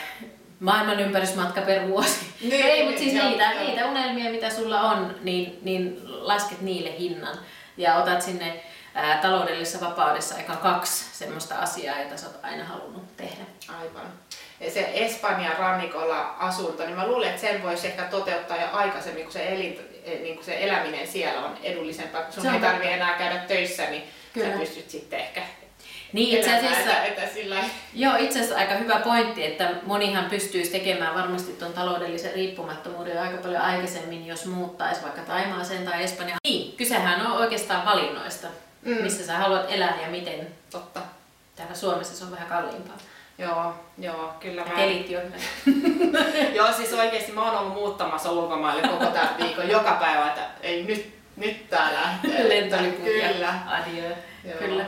maailman 0.60 1.00
ympärysmatka 1.00 1.60
per 1.60 1.88
vuosi. 1.88 2.26
Niin, 2.40 2.66
Ei, 2.66 2.84
mutta 2.84 3.00
siis 3.00 3.14
joo, 3.14 3.28
niitä, 3.28 3.52
joo. 3.52 3.62
niitä 3.64 3.86
unelmia, 3.86 4.30
mitä 4.30 4.50
sulla 4.50 4.80
on, 4.80 5.16
niin, 5.22 5.58
niin 5.62 6.00
lasket 6.04 6.60
niille 6.60 6.98
hinnan 6.98 7.38
ja 7.76 7.96
otat 7.96 8.22
sinne 8.22 8.62
ää, 8.96 9.18
taloudellisessa 9.18 9.86
vapaudessa 9.86 10.34
aika 10.34 10.56
kaksi 10.56 11.04
semmoista 11.12 11.54
asiaa, 11.54 12.00
jota 12.00 12.16
sä 12.16 12.26
oot 12.26 12.44
aina 12.44 12.64
halunnut 12.64 13.16
tehdä. 13.16 13.44
Aivan. 13.68 14.12
Ja 14.60 14.70
se 14.70 14.90
Espanjan 14.94 15.58
rannikolla 15.58 16.34
asunto, 16.38 16.82
niin 16.82 16.96
mä 16.96 17.06
luulen, 17.06 17.28
että 17.28 17.40
sen 17.40 17.62
voisi 17.62 17.86
ehkä 17.86 18.02
toteuttaa 18.02 18.56
jo 18.56 18.66
aikaisemmin, 18.72 19.24
kun 19.24 19.32
se, 19.32 19.48
elin, 19.48 19.80
niin 20.22 20.34
kun 20.34 20.44
se 20.44 20.64
eläminen 20.64 21.08
siellä 21.08 21.40
on 21.46 21.58
edullisempaa. 21.62 22.22
Kun 22.22 22.32
sun 22.32 22.42
Se 22.42 22.50
ei 22.50 22.60
tarvitse 22.60 22.94
enää 22.94 23.18
käydä 23.18 23.38
töissä, 23.38 23.90
niin 23.90 24.04
Kyllä. 24.32 24.52
sä 24.52 24.58
pystyt 24.58 24.90
sitten 24.90 25.20
ehkä 25.20 25.42
Niin 26.12 26.38
itse 26.38 26.56
asiassa, 26.56 27.02
että, 27.02 27.22
sillä 27.34 27.56
joo, 27.94 28.16
itse 28.16 28.38
asiassa 28.38 28.58
aika 28.58 28.75
hyvä 28.75 28.96
pointti, 29.00 29.44
että 29.46 29.70
monihan 29.82 30.25
pystyisi 30.25 30.70
tekemään 30.70 31.14
varmasti 31.14 31.52
tuon 31.52 31.72
taloudellisen 31.72 32.34
riippumattomuuden 32.34 33.14
jo 33.16 33.22
aika 33.22 33.36
paljon 33.36 33.62
aikaisemmin, 33.62 34.26
jos 34.26 34.46
muuttaisi 34.46 35.02
vaikka 35.02 35.20
Taimaaseen 35.22 35.84
tai 35.84 36.02
Espanjaan. 36.04 36.38
Niin, 36.48 36.76
kysehän 36.76 37.26
on 37.26 37.32
oikeastaan 37.32 37.84
valinnoista, 37.84 38.48
Mm. 38.82 39.02
missä 39.02 39.26
sä 39.26 39.38
haluat 39.38 39.64
elää 39.68 39.94
ja 40.02 40.08
miten. 40.08 40.46
totta. 40.70 41.00
Täällä 41.56 41.75
Suomessa 41.75 42.16
se 42.16 42.25
on 42.25 42.30
vähän 42.30 42.48
kalliimpaa. 42.48 42.96
Joo, 43.38 43.75
joo, 43.98 44.32
kyllä 44.40 44.62
mä... 44.64 44.75
Telit 44.76 45.10
jo. 45.10 45.20
Joo, 46.56 46.72
siis 46.72 46.92
oikeesti 46.92 47.32
mä 47.32 47.42
oon 47.50 47.58
ollut 47.58 47.75
muuttamassa 47.75 48.30
ulkomaille 48.30 48.82
koko 48.88 49.06
tämän 49.06 49.34
viikon 49.38 49.68
joka 49.70 49.92
päivä, 50.00 50.26
että 50.26 50.42
ei 50.62 50.82
nyt, 50.84 51.14
nyt 51.36 51.70
tää 51.70 51.92
lähtee. 51.92 52.48
Lentoliput 52.48 53.04
Kyllä. 53.04 53.54
Adieu. 53.66 54.12
Joo. 54.44 54.58
Kyllä. 54.58 54.84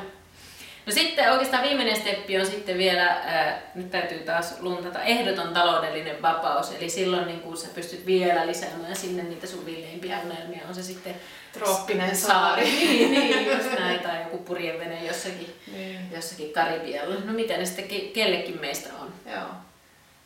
No 0.88 0.92
sitten 0.94 1.32
oikeastaan 1.32 1.62
viimeinen 1.62 1.96
steppi 1.96 2.40
on 2.40 2.46
sitten 2.46 2.78
vielä, 2.78 3.06
äh, 3.10 3.54
nyt 3.74 3.90
täytyy 3.90 4.18
taas 4.18 4.60
luntata, 4.60 5.02
ehdoton 5.02 5.54
taloudellinen 5.54 6.22
vapaus. 6.22 6.72
Eli 6.72 6.90
silloin 6.90 7.26
niin 7.26 7.40
kun 7.40 7.56
sä 7.56 7.68
pystyt 7.74 8.06
vielä 8.06 8.46
lisäämään 8.46 8.96
sinne 8.96 9.22
niitä 9.22 9.46
sun 9.46 9.66
villeimpiä 9.66 10.18
unelmia, 10.24 10.60
on 10.68 10.74
se 10.74 10.82
sitten 10.82 11.14
Trooppinen 11.52 12.16
saari. 12.16 12.64
niin, 12.64 13.10
niin, 13.10 13.46
just 13.56 13.78
näin, 13.78 14.00
tai 14.00 14.18
joku 14.22 14.38
purjevene 14.38 15.04
jossakin, 15.04 15.56
Niin. 15.72 16.12
jossakin 16.12 16.52
Karibialla. 16.52 17.14
No 17.24 17.32
mitä 17.32 17.56
ne 17.56 17.64
sitten 17.66 17.84
ke- 17.84 18.12
kellekin 18.14 18.60
meistä 18.60 18.88
on. 19.00 19.12
Joo. 19.32 19.48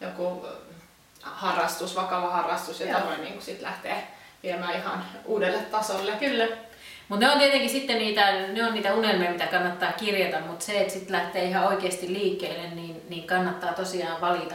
Joku 0.01 0.47
äh, 0.47 0.53
harrastus, 1.23 1.97
vakava 1.97 2.31
harrastus, 2.31 2.81
jota 2.81 2.93
Joo. 2.99 3.07
voi 3.09 3.19
niin 3.19 3.43
sit 3.43 3.61
lähteä 3.61 3.97
viemään 4.43 4.77
ihan 4.77 5.05
uudelle 5.25 5.59
tasolle. 5.59 6.13
Kyllä. 6.13 6.47
Mutta 7.13 7.27
ne 7.27 7.33
on 7.33 7.39
tietenkin 7.39 7.71
sitten 7.71 7.99
niitä, 7.99 8.33
ne 8.33 8.65
on 8.67 8.75
niitä 8.75 8.95
unelmia, 8.95 9.31
mitä 9.31 9.47
kannattaa 9.47 9.93
kirjata, 9.93 10.47
mutta 10.47 10.65
se, 10.65 10.81
että 10.81 10.93
sitten 10.93 11.17
lähtee 11.17 11.45
ihan 11.45 11.67
oikeasti 11.67 12.13
liikkeelle, 12.13 12.69
niin, 12.75 13.03
niin 13.09 13.27
kannattaa 13.27 13.73
tosiaan 13.73 14.21
valita 14.21 14.55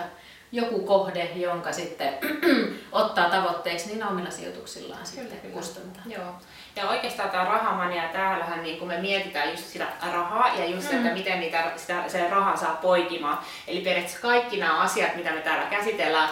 joku 0.51 0.79
kohde, 0.79 1.29
jonka 1.35 1.71
sitten 1.71 2.13
ottaa 2.91 3.29
tavoitteeksi, 3.29 3.87
niin 3.87 4.07
omilla 4.07 4.29
sijoituksillaan 4.29 5.05
sitten 5.05 5.39
kyllä. 5.39 5.53
kustantaa. 5.53 6.03
Joo. 6.05 6.35
Ja 6.75 6.89
oikeastaan 6.89 7.29
tämä 7.29 7.45
rahamania, 7.45 8.03
täällähän 8.13 8.63
niin 8.63 8.79
kun 8.79 8.87
me 8.87 8.97
mietitään 8.97 9.51
just 9.51 9.65
sitä 9.65 9.85
rahaa 10.13 10.55
ja 10.55 10.65
just, 10.65 10.91
mm. 10.91 10.97
että 10.97 11.13
miten 11.13 11.39
niitä, 11.39 11.71
sitä, 11.75 12.03
se 12.07 12.29
raha 12.29 12.55
saa 12.55 12.75
poikimaan. 12.81 13.39
Eli 13.67 13.79
periaatteessa 13.79 14.21
kaikki 14.21 14.57
nämä 14.57 14.79
asiat, 14.79 15.15
mitä 15.15 15.31
me 15.31 15.41
täällä 15.41 15.65
käsitellään, 15.65 16.29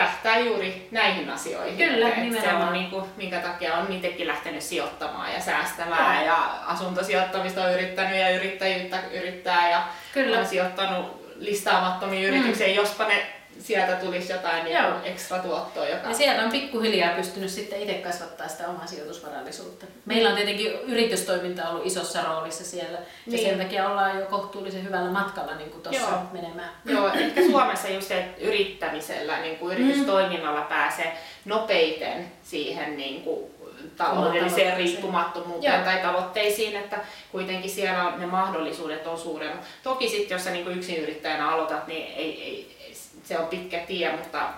tähtää 0.00 0.38
juuri 0.38 0.88
näihin 0.90 1.30
asioihin. 1.30 1.76
Kyllä, 1.76 2.08
Että 2.08 2.20
se 2.20 2.24
nimenomaan. 2.26 2.66
on 2.68 2.72
niin 2.72 2.90
kuin, 2.90 3.04
minkä 3.16 3.38
takia 3.38 3.74
on 3.74 3.92
itsekin 3.92 4.26
lähtenyt 4.26 4.62
sijoittamaan 4.62 5.32
ja 5.32 5.40
säästämään 5.40 6.26
ja 6.26 6.36
asuntosijoittamista 6.66 7.64
on 7.64 7.72
yrittänyt 7.72 8.18
ja 8.18 8.30
yrittäjyyttä 8.30 8.98
yrittää 9.12 9.70
ja 9.70 9.82
Kyllä. 10.14 10.38
on 10.38 10.46
sijoittanut 10.46 11.34
listaamattomiin 11.36 12.24
yrityksiin, 12.28 12.76
jospa 12.76 13.04
ne 13.04 13.26
sieltä 13.58 13.96
tulisi 13.96 14.32
jotain 14.32 14.64
niin 14.64 14.76
ekstra 15.04 15.38
tuottoa. 15.38 15.88
Joka... 15.88 16.08
Ja 16.08 16.14
sieltä 16.14 16.42
on 16.42 16.52
pikkuhiljaa 16.52 17.16
pystynyt 17.16 17.50
sitten 17.50 17.80
itse 17.80 17.94
kasvattaa 17.94 18.48
sitä 18.48 18.68
omaa 18.68 18.86
sijoitusvarallisuutta. 18.86 19.86
Meillä 20.04 20.30
on 20.30 20.36
tietenkin 20.36 20.72
yritystoiminta 20.72 21.68
ollut 21.68 21.86
isossa 21.86 22.22
roolissa 22.22 22.64
siellä, 22.64 22.98
ja 22.98 23.04
Niin. 23.26 23.48
sen 23.48 23.58
takia 23.58 23.88
ollaan 23.88 24.18
jo 24.18 24.26
kohtuullisen 24.26 24.84
hyvällä 24.84 25.10
matkalla 25.10 25.54
niin 25.54 25.70
kuin 25.70 25.82
tuossa 25.82 26.02
Joo. 26.02 26.22
menemään. 26.32 26.70
Joo, 26.84 27.08
ehkä 27.12 27.42
Suomessa 27.50 27.88
just 27.88 28.08
se 28.08 28.20
että 28.20 28.40
yrittämisellä, 28.40 29.40
niin 29.40 29.58
kuin 29.58 29.78
yritystoiminnalla 29.78 30.62
pääsee 30.62 31.16
nopeiten 31.44 32.32
siihen 32.42 32.96
niin 32.96 33.22
kuin 33.22 33.50
taloudelliseen 33.96 34.76
riippumattomuuteen 34.76 35.74
Joo. 35.74 35.84
tai 35.84 35.98
tavoitteisiin, 35.98 36.76
että 36.76 36.98
kuitenkin 37.32 37.70
siellä 37.70 38.04
on, 38.08 38.20
ne 38.20 38.26
mahdollisuudet 38.26 39.06
on 39.06 39.18
suuremmat. 39.18 39.64
Toki 39.82 40.08
sitten, 40.08 40.34
jos 40.34 40.44
sä 40.44 40.50
niin 40.50 40.64
kuin 40.64 40.76
yksin 40.76 40.96
yrittäjänä 40.96 41.50
aloitat, 41.50 41.86
niin 41.86 42.06
ei, 42.16 42.42
ei, 42.42 42.79
se 43.24 43.38
on 43.38 43.46
pitkä 43.46 43.78
tie, 43.78 44.16
mutta 44.16 44.48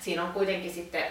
siinä 0.00 0.22
on 0.22 0.32
kuitenkin 0.32 0.72
sitten 0.74 1.04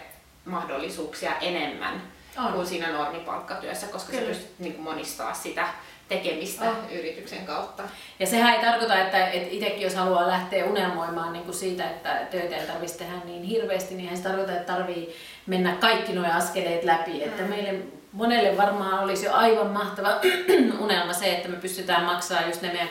mahdollisuuksia 0.46 1.38
enemmän 1.42 2.02
On. 2.38 2.54
kuin 2.54 2.68
siinä 2.68 2.92
normipalkkatyössä, 2.92 3.88
koska 3.88 4.12
sä 4.12 4.18
Kyllä. 4.18 4.30
pystyt 4.34 4.60
niin 4.60 4.74
kuin 4.74 4.84
monistaa 4.84 5.34
sitä 5.34 5.68
tekemistä 6.10 6.70
On. 6.70 6.76
yrityksen 6.92 7.46
kautta. 7.46 7.84
Ja 8.20 8.28
sehän 8.28 8.54
ei 8.54 8.62
tarkoita, 8.62 9.02
että, 9.02 9.28
että 9.28 9.50
itsekin 9.52 9.82
jos 9.82 9.96
haluaa 9.96 10.28
lähteä 10.28 10.66
unelmoimaan 10.66 11.34
niin 11.34 11.46
kuin 11.46 11.56
siitä, 11.56 11.90
että 11.90 12.28
töitä 12.32 12.56
ei 12.58 12.68
tarvitsisi 12.68 13.00
tehdä 13.00 13.14
niin 13.26 13.44
hirveästi, 13.44 13.96
niin 13.96 14.10
ei 14.10 14.18
se 14.18 14.24
tarkoita, 14.24 14.52
että 14.52 14.74
tarvii 14.74 15.16
mennä 15.46 15.76
kaikki 15.76 16.14
nuo 16.14 16.28
askeleet 16.32 16.84
läpi. 16.84 17.24
Että 17.24 17.44
meille 17.44 17.80
monelle 18.12 18.58
varmaan 18.58 19.04
olisi 19.04 19.26
jo 19.26 19.34
aivan 19.34 19.68
mahtava 19.68 20.10
unelma 20.84 21.14
se, 21.14 21.34
että 21.34 21.50
me 21.50 21.56
pystytään 21.58 22.04
maksamaan 22.04 22.48
just 22.48 22.62
ne 22.62 22.68
meidän 22.68 22.90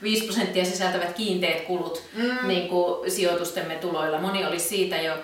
65 0.00 0.24
prosenttia 0.24 0.64
sisältävät 0.64 1.12
kiinteät 1.12 1.60
kulut 1.60 2.02
mm. 2.14 2.48
niin 2.48 2.68
kuin 2.68 3.10
sijoitustemme 3.10 3.74
tuloilla. 3.74 4.18
Moni 4.18 4.44
olisi 4.44 4.68
siitä 4.68 4.96
jo 4.96 5.14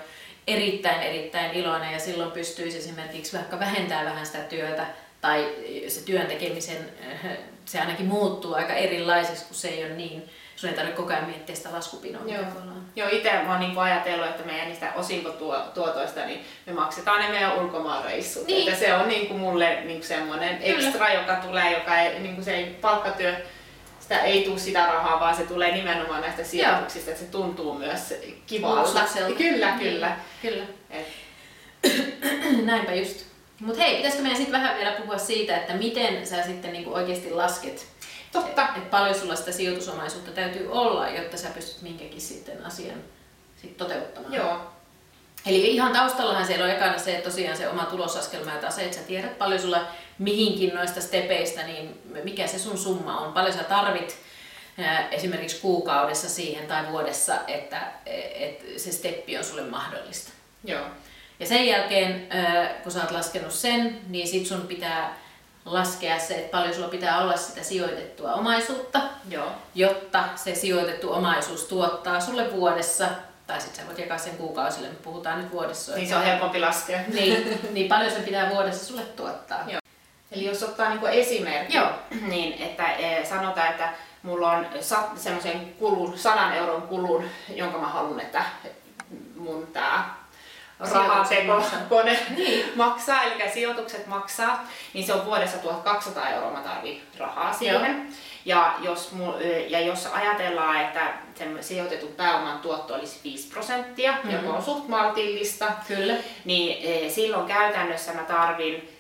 erittäin 0.47 1.03
erittäin 1.03 1.55
iloinen 1.55 1.93
ja 1.93 1.99
silloin 1.99 2.31
pystyisi 2.31 2.79
esimerkiksi 2.79 3.37
vaikka 3.37 3.59
vähentää 3.59 4.05
vähän 4.05 4.27
sitä 4.27 4.39
työtä 4.39 4.87
tai 5.21 5.55
se 5.89 6.05
työn 6.05 6.27
tekemisen, 6.27 6.91
se 7.65 7.81
ainakin 7.81 8.07
muuttuu 8.07 8.55
aika 8.55 8.73
erilaiseksi, 8.73 9.45
kun 9.45 9.57
se 9.57 9.69
ei 9.69 9.85
ole 9.85 9.93
niin, 9.93 10.23
sun 10.57 10.71
ei 10.71 10.77
tarvitse 10.77 10.97
koko 10.97 11.13
ajan 11.13 11.27
miettiä 11.27 11.55
sitä 11.55 11.73
laskupinoa. 11.73 12.23
Joo. 12.27 12.45
Joo, 12.97 13.09
itse 13.13 13.33
mä 13.33 13.51
oon 13.51 13.61
niinku 13.61 13.81
ajatellut, 13.81 14.27
että 14.27 14.45
meidän 14.45 14.69
niistä 14.69 14.93
osinkotuotoista 14.95 16.27
niin 16.27 16.45
me 16.67 16.73
maksetaan 16.73 17.21
ne 17.21 17.29
meidän 17.29 17.59
ulkomaanreissut. 17.59 18.47
Niin. 18.47 18.69
Että 18.69 18.81
se 18.81 18.95
on 18.95 19.09
niinku 19.09 19.35
mulle 19.35 19.81
niinku 19.85 20.07
semmoinen 20.07 20.59
Kyllä. 20.59 20.89
ekstra, 20.89 21.13
joka 21.13 21.35
tulee, 21.35 21.79
joka 21.79 22.01
ei, 22.01 22.21
niinku 22.21 22.43
se 22.43 22.57
ei 22.57 22.65
palkkatyö 22.65 23.37
sitä 24.07 24.21
ei 24.21 24.45
tule 24.45 24.59
sitä 24.59 24.87
rahaa, 24.87 25.21
vaan 25.21 25.37
se 25.37 25.43
tulee 25.43 25.75
nimenomaan 25.75 26.21
näistä 26.21 26.45
sijoituksista, 26.45 27.11
että 27.11 27.23
se 27.23 27.31
tuntuu 27.31 27.75
myös 27.75 28.15
kivalta. 28.47 29.01
Kyllä, 29.37 29.77
Niin, 29.77 29.93
kyllä. 29.93 30.17
Kyllä. 30.43 30.65
Et, 30.91 31.07
Näinpä 32.67 32.95
just. 32.95 33.27
Mutta 33.61 33.83
hei, 33.83 33.97
pitäisikö 33.97 34.23
meidän 34.23 34.37
sitten 34.37 34.61
vähän 34.61 34.77
vielä 34.77 34.93
puhua 34.93 35.19
siitä, 35.19 35.57
että 35.57 35.75
miten 35.75 36.27
sä 36.27 36.43
sitten 36.43 36.73
niinku 36.73 36.95
oikeasti 36.95 37.31
lasket, 37.31 37.87
totta. 38.33 38.49
että 38.49 38.69
et 38.77 38.91
paljon 38.91 39.15
sulla 39.15 39.37
sitä 39.37 39.53
sijoitusomaisuutta 39.53 40.31
täytyy 40.31 40.73
olla, 40.73 41.09
jotta 41.09 41.37
sä 41.37 41.49
pystyt 41.49 41.83
minkäkin 41.83 42.21
sitten 42.21 42.67
asian 42.67 43.05
sit 43.63 43.77
toteuttamaan. 43.77 44.35
Joo. 44.35 44.76
Eli 45.47 45.75
ihan 45.75 45.93
taustallahan 45.93 46.47
siellä 46.47 46.65
on 46.65 46.71
ekana 46.71 46.99
se, 46.99 47.17
että 47.17 47.31
tosiaan 47.31 47.57
se 47.57 47.69
oma 47.69 47.85
tulosaskelma 47.85 48.51
ja 48.53 48.61
tase, 48.61 48.85
että 48.85 48.97
sä 48.97 49.03
tiedät 49.03 49.39
paljon 49.39 49.61
sulla 49.61 49.87
mihinkin 50.19 50.75
noista 50.75 51.01
stepeistä, 51.01 51.63
niin 51.63 52.01
mikä 52.25 52.47
se 52.47 52.59
sun 52.59 52.79
summa 52.79 53.19
on, 53.19 53.33
paljon 53.33 53.55
sä 53.55 53.65
tarvit 53.65 54.19
esimerkiksi 55.11 55.61
kuukaudessa 55.61 56.29
siihen 56.29 56.67
tai 56.67 56.91
vuodessa, 56.91 57.35
että 57.49 57.81
et 58.35 58.65
se 58.77 58.93
steppi 58.93 59.39
on 59.39 59.45
sulle 59.45 59.63
mahdollista. 59.63 60.33
Joo. 60.65 60.85
Ja 61.41 61.47
sen 61.47 61.67
jälkeen, 61.67 62.29
kun 62.83 62.93
sä 62.93 63.01
oot 63.01 63.11
laskenut 63.11 63.53
sen, 63.53 64.01
niin 64.09 64.29
sit 64.29 64.47
sun 64.47 64.61
pitää 64.61 65.19
laskea 65.65 66.19
se, 66.19 66.35
että 66.35 66.57
paljon 66.57 66.75
sulla 66.75 66.89
pitää 66.89 67.23
olla 67.23 67.37
sitä 67.37 67.63
sijoitettua 67.63 68.35
omaisuutta, 68.35 69.01
Joo. 69.31 69.53
jotta 69.75 70.25
se 70.37 70.55
sijoitettu 70.55 71.13
omaisuus 71.13 71.65
tuottaa 71.65 72.21
sulle 72.21 72.53
vuodessa, 72.53 73.09
tai 73.47 73.61
sitten 73.61 73.81
sä 73.81 73.87
voit 73.87 73.99
jakaa 73.99 74.19
sen 74.19 74.37
kuukausille, 74.37 74.89
mutta 74.89 75.05
puhutaan 75.05 75.43
nyt 75.43 75.53
vuodessa. 75.53 75.95
Niin 75.95 76.09
se 76.09 76.17
on 76.17 76.25
helpompi 76.25 76.61
laskea. 76.61 77.01
niin, 77.15 77.61
niin 77.73 77.89
paljon 77.89 78.11
se 78.11 78.21
pitää 78.21 78.51
vuodessa 78.51 78.85
sulle 78.85 79.03
tuottaa. 79.03 79.65
Joo. 79.67 79.81
Eli 80.33 80.45
jos 80.45 80.63
ottaa 80.63 80.89
niinku 80.89 81.07
esimerkki, 81.07 81.77
Joo. 81.77 81.91
niin 82.31 82.63
että 82.63 82.93
eh, 82.93 83.29
sanotaan, 83.29 83.69
että 83.69 83.93
mulla 84.23 84.51
on 84.51 84.67
semmoisen 85.17 85.75
kulun, 85.79 86.19
100 86.19 86.55
euron 86.55 86.83
kulun, 86.83 87.25
jonka 87.49 87.79
mä 87.79 87.87
haluan, 87.87 88.21
että 88.21 88.45
mun 89.37 89.67
tää 89.67 90.26
rahatekokone 90.79 92.19
Niin. 92.37 92.73
maksaa, 92.75 93.23
eli 93.23 93.51
sijoitukset 93.51 94.07
maksaa, 94.07 94.67
niin 94.95 95.07
se 95.07 95.13
on 95.13 95.25
vuodessa 95.25 95.59
1200 95.59 96.29
euroa 96.29 96.51
mä 96.51 96.61
tarvin 96.61 97.03
rahaa 97.19 97.53
siihen. 97.53 98.09
Ja 98.45 98.75
jos, 98.83 99.15
ja 99.69 99.81
jos 99.81 100.07
ajatellaan, 100.07 100.81
että 100.81 101.13
sen 101.35 101.65
sijoitetun 101.65 102.13
pääoman 102.13 102.59
tuotto 102.59 102.95
olisi 102.95 103.21
5 103.25 103.49
prosenttia, 103.49 104.13
mm-hmm. 104.13 104.31
joka 104.31 104.49
on 104.49 104.63
suht 104.63 104.89
maltillista, 104.89 105.73
Kyllä. 105.89 106.15
niin 106.45 107.11
silloin 107.13 107.47
käytännössä 107.47 108.13
mä 108.13 108.23
tarvin 108.23 108.99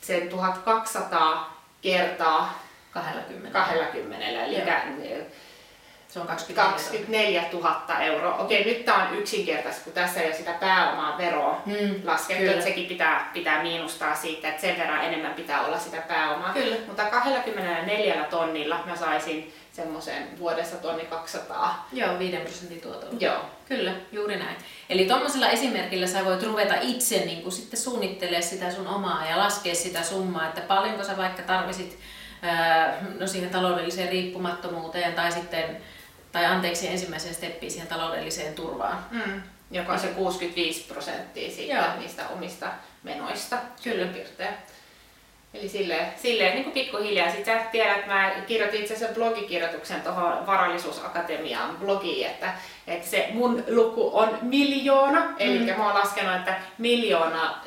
sen 0.00 0.28
1200 0.28 1.62
kertaa 1.82 2.62
20. 2.90 3.58
20, 3.58 4.26
eli 4.26 4.56
Joo. 4.56 5.24
Se 6.10 6.20
on 6.20 6.26
24. 6.26 6.72
24 6.72 7.44
000 7.52 8.00
euroa. 8.00 8.34
Okei, 8.36 8.64
nyt 8.64 8.84
tämä 8.84 9.08
on 9.08 9.16
yksinkertaista, 9.18 9.84
kun 9.84 9.92
tässä 9.92 10.20
ei 10.20 10.26
ole 10.26 10.34
sitä 10.36 10.52
pääomaa 10.52 11.18
veroa 11.18 11.62
Mm, 11.66 11.94
laskettu, 12.04 12.40
kyllä. 12.40 12.52
että 12.52 12.64
sekin 12.64 12.86
pitää, 12.86 13.30
pitää 13.34 13.62
miinustaa 13.62 14.14
siitä, 14.16 14.48
että 14.48 14.60
sen 14.60 14.78
verran 14.78 15.04
enemmän 15.04 15.34
pitää 15.34 15.60
olla 15.66 15.78
sitä 15.78 15.96
pääomaa. 16.00 16.52
Kyllä. 16.52 16.76
Mutta 16.86 17.04
24 17.04 18.24
tonnilla 18.30 18.82
mä 18.86 18.96
saisin 18.96 19.54
semmoisen 19.72 20.38
vuodessa 20.38 20.76
tonni 20.76 21.04
200. 21.04 21.88
Joo, 21.92 22.18
5 22.18 22.36
prosentin 22.36 22.80
tuotolla. 22.80 23.14
Joo. 23.20 23.44
Kyllä, 23.68 23.92
juuri 24.12 24.36
näin. 24.36 24.56
Eli 24.90 25.04
tuommoisella 25.04 25.48
esimerkillä 25.48 26.06
sä 26.06 26.24
voit 26.24 26.42
ruveta 26.42 26.74
itse 26.80 27.18
niin 27.24 27.42
kuin 27.42 27.52
sitten 27.52 27.80
suunnittelemaan 27.80 28.42
sitä 28.42 28.70
sun 28.70 28.86
omaa 28.86 29.26
ja 29.30 29.38
laskea 29.38 29.74
sitä 29.74 30.02
summaa, 30.02 30.46
että 30.46 30.60
paljonko 30.60 31.04
sä 31.04 31.16
vaikka 31.16 31.42
tarvisit 31.42 31.98
no 33.20 33.26
siihen 33.26 33.50
taloudelliseen 33.50 34.08
riippumattomuuteen 34.08 35.12
tai 35.14 35.32
sitten, 35.32 35.76
tai 36.32 36.46
anteeksi 36.46 36.88
ensimmäisen 36.88 37.34
steppiin 37.34 37.72
siihen 37.72 37.88
taloudelliseen 37.88 38.54
turvaan. 38.54 39.04
Mm. 39.10 39.42
Joka 39.70 39.92
on 39.92 39.98
se 39.98 40.06
65 40.06 40.84
prosenttia 40.88 41.50
siitä 41.50 41.74
Joo. 41.74 41.84
niistä 41.98 42.28
omista 42.28 42.66
menoista. 43.02 43.56
Kyllä. 43.84 44.06
piirtein. 44.06 44.54
Eli 45.54 45.68
silleen, 45.68 46.12
silleen 46.16 46.54
niin 46.54 46.64
kuin 46.64 46.74
pikkuhiljaa. 46.74 47.30
Sitten 47.30 47.58
sä 47.58 47.64
tiedät, 47.72 47.98
että 47.98 48.14
mä 48.14 48.30
kirjoitin 48.46 48.80
itse 48.80 48.94
asiassa 48.94 49.14
blogikirjoituksen 49.14 50.00
tuohon 50.00 50.46
Varallisuusakatemiaan 50.46 51.76
blogiin, 51.76 52.26
että, 52.26 52.52
että 52.86 53.08
se 53.08 53.28
mun 53.32 53.64
luku 53.68 54.18
on 54.18 54.38
miljoona. 54.42 55.20
Mm. 55.20 55.34
Eli 55.38 55.58
mä 55.58 55.86
oon 55.86 55.94
laskenut, 55.94 56.36
että 56.36 56.54
miljoona 56.78 57.58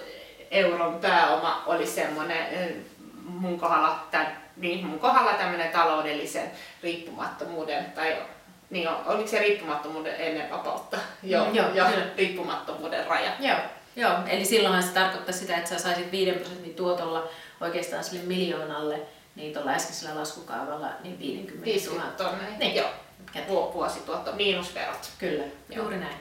euron 0.52 1.00
pääoma 1.00 1.64
oli 1.66 1.88
semmoinen 1.88 2.86
mun 3.26 3.60
kohdalla, 3.60 4.08
tämän, 4.12 4.38
niin, 4.58 4.86
mun 4.86 5.00
kohdalla 5.00 5.34
tämmöinen 5.34 5.72
taloudellisen 5.72 6.52
riippumattomuuden, 6.84 7.86
tai 7.86 8.18
niin 8.74 8.90
on, 8.90 8.96
oliko 9.06 9.28
se 9.30 9.40
riippumattomuuden 9.40 10.16
ennen 10.18 10.50
vapautta? 10.52 10.98
Joo, 11.24 11.46
Mm, 11.46 11.56
joo, 11.56 11.70
joo 11.74 11.88
kyllä. 11.88 12.06
riippumattomuuden 12.18 13.08
raja. 13.08 13.32
Joo, 13.40 13.58
joo. 13.96 14.12
eli 14.28 14.46
silloinhan 14.46 14.84
se 14.84 14.90
tarkoittaa 14.94 15.34
sitä, 15.34 15.58
että 15.58 15.70
sä 15.70 15.80
saisit 15.80 16.12
5 16.12 16.32
prosentin 16.32 16.76
tuotolla 16.76 17.28
oikeastaan 17.62 18.04
sille 18.04 18.24
miljoonalle, 18.24 19.00
niin 19.36 19.54
tuolla 19.54 19.72
äskeisellä 19.72 20.20
laskukaavalla, 20.20 20.88
niin 21.04 21.20
50 21.20 21.54
000. 21.56 21.66
50 21.66 22.24
tonnia. 22.24 22.58
Niin. 22.60 22.76
Joo. 22.76 22.90
Käteen. 23.34 23.48
Vu- 23.48 23.74
Vuosituotto, 23.74 24.32
miinusverot. 24.32 25.10
Kyllä, 25.20 25.44
Joo. 25.44 25.52
juuri 25.70 25.98
näin. 25.98 26.16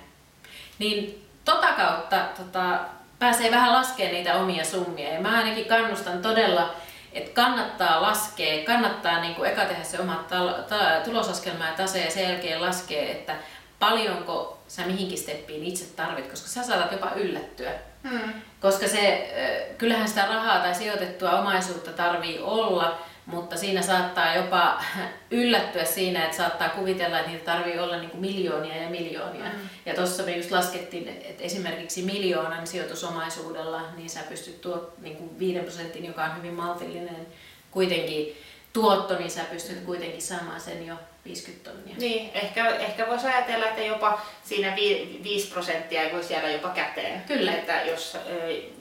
Niin 0.79 1.29
tota 1.45 1.67
kautta 1.77 2.17
tota, 2.37 2.79
pääsee 3.19 3.51
vähän 3.51 3.73
laskemaan 3.73 4.15
niitä 4.15 4.35
omia 4.35 4.65
summia. 4.65 5.13
Ja 5.15 5.21
mä 5.21 5.39
ainakin 5.39 5.65
kannustan 5.65 6.23
todella, 6.23 6.75
että 7.13 7.31
kannattaa 7.35 8.03
laskea, 8.03 8.65
kannattaa 8.65 9.21
niin 9.21 9.35
kuin 9.35 9.51
eka 9.51 9.65
tehdä 9.65 9.83
se 9.85 10.01
oma 10.01 10.25
tal- 10.31 10.63
ta- 10.69 11.01
tulosaskelma 11.05 11.67
ja 11.67 11.73
tase 11.73 12.05
ja 12.05 12.11
sen 12.11 12.29
jälkeen 12.29 12.63
laskea, 12.63 13.11
että 13.11 13.35
paljonko 13.79 14.59
sä 14.69 14.83
mihinkin 14.83 15.19
steppiin 15.19 15.65
itse 15.65 15.85
tarvit, 15.97 16.27
koska 16.27 16.49
sä 16.49 16.63
saatat 16.63 16.93
jopa 16.93 17.11
yllättyä. 17.17 17.73
Hmm. 18.11 18.33
Koska 18.61 18.89
se, 18.89 19.35
kyllähän 19.79 20.09
sitä 20.09 20.27
rahaa 20.27 20.59
tai 20.59 20.75
sijoitettua 20.75 21.39
omaisuutta 21.41 21.93
tarvii 21.93 22.39
olla, 22.39 22.99
mutta 23.27 23.57
siinä 23.57 23.83
saattaa 23.83 24.35
jopa 24.35 24.83
yllättyä 25.31 25.85
siinä, 25.85 26.25
että 26.25 26.37
saattaa 26.37 26.69
kuvitella, 26.69 27.19
että 27.19 27.31
niitä 27.31 27.53
tarvii 27.53 27.79
olla 27.79 27.97
niin 27.97 28.11
kuin 28.11 28.21
miljoonia 28.21 28.83
ja 28.83 28.89
miljoonia. 28.89 29.45
Mm. 29.45 29.69
Ja 29.87 29.95
tuossa 29.95 30.23
me 30.23 30.37
just 30.37 30.51
laskettiin, 30.51 31.09
että 31.09 31.45
esimerkiksi 31.45 32.03
miljoonan 32.03 32.67
sijoitusomaisuudella, 32.67 33.83
niin 33.97 34.11
sä 34.11 34.21
pystyt 34.29 34.61
tuot 34.61 34.99
niin 34.99 35.17
kuin 35.17 35.39
5 35.39 35.59
prosentin, 35.61 36.05
joka 36.05 36.25
on 36.25 36.37
hyvin 36.37 36.55
maltillinen 36.55 37.27
kuitenkin 37.71 38.37
tuotto, 38.73 39.19
niin 39.19 39.31
sä 39.31 39.45
pystyt 39.51 39.85
kuitenkin 39.85 40.23
saamaan 40.23 40.61
sen 40.61 40.87
jo 40.87 40.95
50 41.25 41.71
tonnia. 41.71 41.97
Niin, 41.99 42.31
ehkä, 42.35 42.69
ehkä 42.69 43.07
voisi 43.07 43.27
ajatella, 43.27 43.67
että 43.67 43.83
jopa 43.83 44.21
siinä 44.45 44.77
5 45.25 45.51
prosenttia 45.53 46.03
ei 46.03 46.13
voisi 46.13 46.33
jäädä 46.33 46.51
jopa 46.51 46.69
käteen. 46.69 47.23
Kyllä. 47.23 47.53
Että 47.53 47.81
jos 47.81 48.17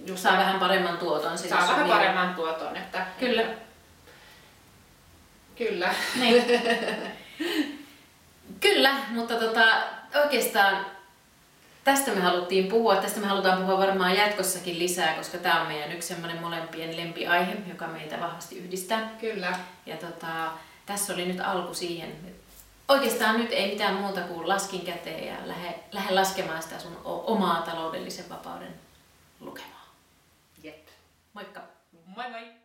just 0.08 0.24
Saa 0.24 0.38
vähän 0.38 0.60
paremman 0.60 0.98
tuoton. 0.98 1.38
saa 1.38 1.68
vähän 1.68 1.88
paremman 1.90 2.36
tuoton. 2.36 2.76
Että, 2.78 3.06
Kyllä. 3.20 3.44
Kyllä. 5.68 5.94
Niin. 6.20 6.44
Kyllä, 8.60 8.96
mutta 9.10 9.36
tota, 9.36 9.66
oikeastaan 10.24 10.86
tästä 11.84 12.12
me 12.12 12.22
haluttiin 12.22 12.68
puhua. 12.68 12.96
Tästä 12.96 13.20
me 13.20 13.28
halutaan 13.28 13.58
puhua 13.58 13.78
varmaan 13.78 14.16
jatkossakin 14.16 14.80
lisää, 14.80 15.14
koska 15.14 15.38
tämä 15.38 15.62
on 15.62 15.68
meidän 15.68 15.92
yksi 15.92 16.08
semmoinen 16.08 16.42
molempien 16.42 16.98
lempiaihe, 16.98 17.54
joka 17.68 17.88
meitä 17.88 18.20
vahvasti 18.20 18.58
yhdistää. 18.58 19.12
Kyllä. 19.20 19.60
Ja 19.86 19.98
tota, 19.98 20.52
tässä 20.86 21.14
oli 21.14 21.26
nyt 21.26 21.40
alku 21.40 21.74
siihen. 21.74 22.36
Oikeastaan 22.88 23.38
nyt 23.38 23.52
ei 23.52 23.72
mitään 23.72 23.96
muuta 23.96 24.22
kuin 24.22 24.50
laskin 24.50 24.82
käteen 24.82 25.28
ja 25.28 25.36
lähde, 25.46 25.80
lähde 25.92 26.14
laskemaan 26.14 26.64
sitä 26.64 26.80
sun 26.80 27.02
omaa 27.04 27.62
taloudellisen 27.62 28.30
vapauden 28.30 28.74
lukemaa. 29.40 29.94
Jep. 30.64 30.88
Moikka. 31.34 31.62
Moi 32.06 32.26
moi. 32.30 32.62